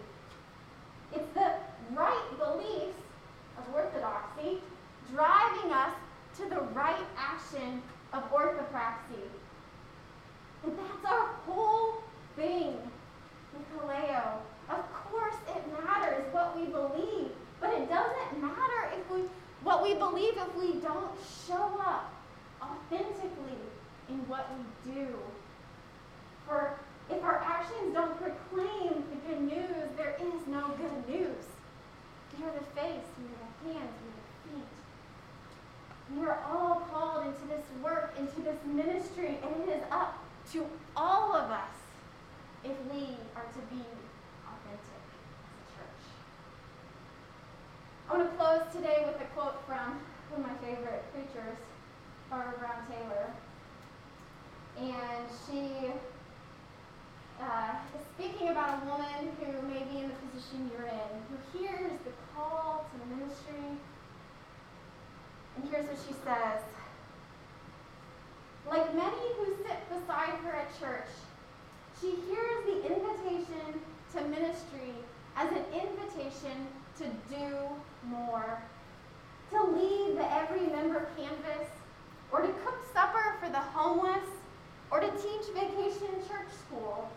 It's 1.14 1.34
the 1.34 1.52
right 1.94 2.30
beliefs 2.40 2.98
of 3.58 3.76
orthodoxy 3.76 4.60
driving 5.14 5.72
us 5.72 5.94
to 6.38 6.50
the 6.50 6.62
right 6.74 7.06
action 7.18 7.82
of 8.14 8.24
orthopraxy. 8.32 9.28
And 10.64 10.78
that's 10.78 11.12
our 11.12 11.28
whole 11.46 12.04
thing, 12.36 12.78
Nicolao. 13.54 14.38
Of 14.70 14.94
course 15.12 15.36
it 15.50 15.84
matters 15.84 16.24
what 16.32 16.58
we 16.58 16.68
believe, 16.68 17.32
but 17.60 17.74
it 17.74 17.90
doesn't 17.90 18.42
matter 18.42 18.90
if 18.98 19.12
we 19.12 19.24
what 19.64 19.84
we 19.84 19.94
believe 19.94 20.34
if 20.38 20.56
we 20.56 20.80
don't 20.80 21.12
show 21.48 21.80
up 21.86 22.12
authentically 22.62 23.60
in 24.10 24.18
what 24.28 24.50
we 24.58 24.94
do. 24.94 25.08
For 26.48 26.80
if 27.12 27.24
our 27.24 27.44
actions 27.44 27.94
don't 27.94 28.18
proclaim 28.18 29.04
the 29.12 29.28
good 29.28 29.42
news, 29.42 29.76
there 29.98 30.16
is 30.20 30.48
no 30.48 30.70
good 30.78 31.10
news. 31.10 31.44
We 32.38 32.46
are 32.46 32.54
the 32.54 32.66
face, 32.74 33.06
we 33.20 33.26
are 33.28 33.42
the 33.44 33.74
hands, 33.74 33.94
we 34.02 34.10
are 34.10 34.56
the 34.56 34.60
feet. 34.60 34.72
We 36.16 36.26
are 36.26 36.40
all 36.50 36.82
called 36.92 37.28
into 37.28 37.46
this 37.48 37.66
work, 37.84 38.14
into 38.18 38.42
this 38.42 38.58
ministry, 38.66 39.38
and 39.44 39.70
it 39.70 39.76
is 39.76 39.84
up 39.92 40.18
to 40.54 40.66
all 40.96 41.36
of 41.36 41.52
us 41.52 41.76
if 42.64 42.78
we 42.92 43.18
are 43.36 43.44
to 43.44 43.62
be 43.70 43.84
authentic 44.48 45.04
as 45.12 45.58
a 45.60 45.66
church. 45.76 46.04
I 48.10 48.18
want 48.18 48.32
to 48.32 48.38
close 48.38 48.64
today 48.74 49.04
with 49.06 49.22
a 49.22 49.26
quote 49.36 49.62
from 49.68 50.00
one 50.32 50.42
of 50.42 50.48
my 50.48 50.68
favorite 50.68 51.04
preachers, 51.14 51.58
Barbara 52.30 52.54
Brown 52.58 52.82
Taylor. 52.88 53.34
And 54.80 55.28
she 55.46 55.92
uh, 57.42 57.74
is 57.98 58.06
speaking 58.16 58.50
about 58.50 58.82
a 58.82 58.86
woman 58.86 59.32
who 59.40 59.68
may 59.68 59.84
be 59.92 60.00
in 60.00 60.10
the 60.10 60.16
position 60.30 60.70
you're 60.72 60.88
in, 60.88 61.12
who 61.30 61.58
hears 61.58 61.92
the 62.06 62.12
call 62.34 62.86
to 62.92 63.00
the 63.00 63.16
ministry. 63.16 63.66
And 65.56 65.70
here's 65.70 65.88
what 65.88 65.98
she 66.08 66.14
says 66.24 66.62
Like 68.70 68.94
many 68.96 69.34
who 69.38 69.56
sit 69.66 69.80
beside 69.90 70.38
her 70.46 70.52
at 70.52 70.80
church, 70.80 71.10
she 72.00 72.12
hears 72.30 72.66
the 72.66 72.96
invitation 72.96 73.82
to 74.14 74.22
ministry 74.28 74.94
as 75.36 75.50
an 75.52 75.66
invitation 75.74 76.68
to 76.98 77.06
do 77.34 77.58
more, 78.06 78.62
to 79.52 79.64
lead 79.64 80.18
the 80.18 80.34
every 80.34 80.68
member 80.68 81.08
canvass, 81.18 81.70
or 82.32 82.42
to 82.42 82.48
cook 82.66 82.78
supper 82.94 83.36
for 83.42 83.50
the 83.50 83.60
homeless, 83.60 84.30
or 84.92 85.00
to 85.00 85.10
teach 85.12 85.48
vacation 85.54 86.10
church 86.28 86.52
school. 86.68 87.10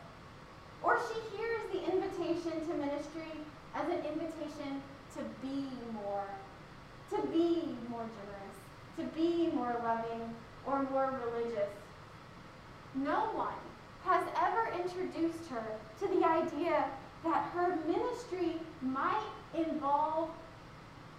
Or 0.84 0.98
she 1.08 1.36
hears 1.36 1.62
the 1.72 1.92
invitation 1.92 2.66
to 2.68 2.74
ministry 2.74 3.32
as 3.74 3.88
an 3.88 4.04
invitation 4.04 4.82
to 5.16 5.22
be 5.42 5.66
more, 5.94 6.26
to 7.10 7.26
be 7.28 7.76
more 7.88 8.06
generous, 8.18 8.56
to 8.98 9.04
be 9.18 9.48
more 9.54 9.74
loving 9.82 10.34
or 10.66 10.82
more 10.90 11.18
religious. 11.26 11.70
No 12.94 13.30
one 13.34 13.54
has 14.04 14.24
ever 14.36 14.72
introduced 14.80 15.48
her 15.48 15.64
to 16.00 16.06
the 16.08 16.24
idea 16.26 16.84
that 17.24 17.50
her 17.54 17.78
ministry 17.86 18.56
might 18.82 19.26
involve 19.54 20.28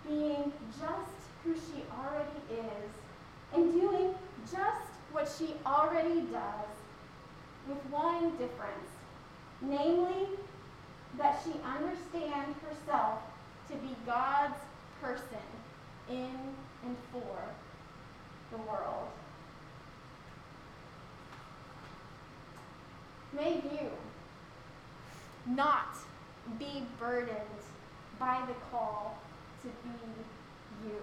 being 0.08 0.54
just 0.80 1.16
who 1.44 1.56
she 1.56 1.84
already 2.00 2.40
is 2.52 2.92
and 3.56 3.74
doing 3.74 4.14
just 4.52 4.92
what 5.12 5.28
she 5.38 5.56
already 5.66 6.22
does 6.22 6.76
with 7.68 7.78
one 7.90 8.30
difference, 8.32 8.90
namely 9.62 10.28
that 11.18 11.42
she 11.44 11.52
understands 11.64 12.58
herself 12.60 13.20
to 13.70 13.76
be 13.78 13.96
God's 14.06 14.60
person 15.02 15.38
in 16.10 16.32
and 16.86 16.96
for 17.12 17.38
the 18.52 18.58
world. 18.58 19.10
May 23.34 23.56
you 23.56 23.90
not 25.48 25.98
be 26.60 26.84
burdened 27.00 27.38
by 28.20 28.42
the 28.48 28.54
call 28.72 29.18
to 29.62 29.68
be 29.68 30.88
you. 30.88 31.02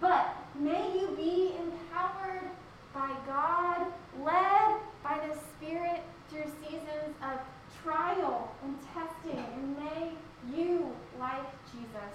But 0.00 0.36
may 0.58 0.92
you 0.98 1.08
be 1.16 1.54
empowered 1.58 2.50
by 2.92 3.10
God, 3.26 3.86
led 4.22 4.80
by 5.02 5.26
the 5.26 5.34
Spirit 5.34 6.02
through 6.34 6.50
seasons 6.68 7.14
of 7.22 7.38
trial 7.82 8.50
and 8.64 8.76
testing. 8.92 9.38
And 9.38 9.76
may 9.76 10.12
you, 10.52 10.92
like 11.18 11.46
Jesus, 11.70 12.12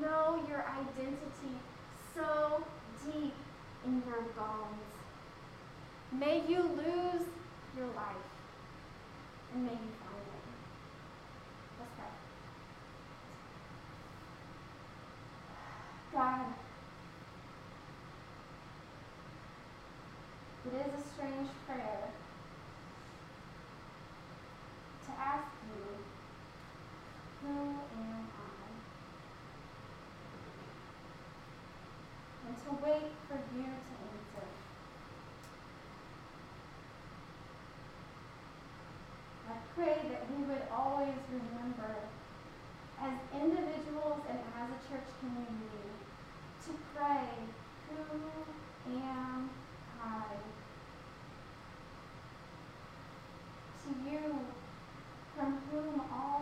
know 0.00 0.42
your 0.48 0.64
identity 0.66 1.58
so 2.14 2.64
deep 3.04 3.34
in 3.84 4.02
your 4.06 4.22
bones. 4.34 4.90
May 6.12 6.42
you 6.48 6.62
lose 6.62 7.26
your 7.76 7.86
life 7.88 8.30
and 9.54 9.64
may 9.64 9.72
you 9.72 9.92
find 10.00 10.26
it. 10.26 10.44
Let's 11.78 11.92
pray. 11.96 12.06
God, 16.14 16.46
it 20.66 20.74
is 20.74 21.04
a 21.04 21.14
strange 21.14 21.48
prayer 21.66 22.10
to 25.10 25.20
ask 25.20 25.44
you, 25.66 25.82
Who 27.39 27.39
am 27.39 27.39
I? 27.39 27.39
And 32.46 32.56
to 32.64 32.70
wait 32.84 33.10
for 33.26 33.38
you 33.56 33.64
to 33.64 33.92
answer. 34.06 34.46
I 39.48 39.50
pray 39.74 39.98
that 40.10 40.22
we 40.30 40.38
would 40.44 40.64
always 40.72 41.18
remember, 41.32 41.94
as 43.02 43.14
individuals 43.34 44.20
and 44.28 44.38
as 44.56 44.68
a 44.70 44.78
church 44.88 45.08
community, 45.18 45.90
to 46.66 46.70
pray, 46.94 47.26
Who 47.88 48.94
am 48.94 49.50
I? 50.00 50.36
To 53.82 53.90
you, 54.10 54.26
from 55.36 55.50
whom 55.70 55.94
all 56.12 56.39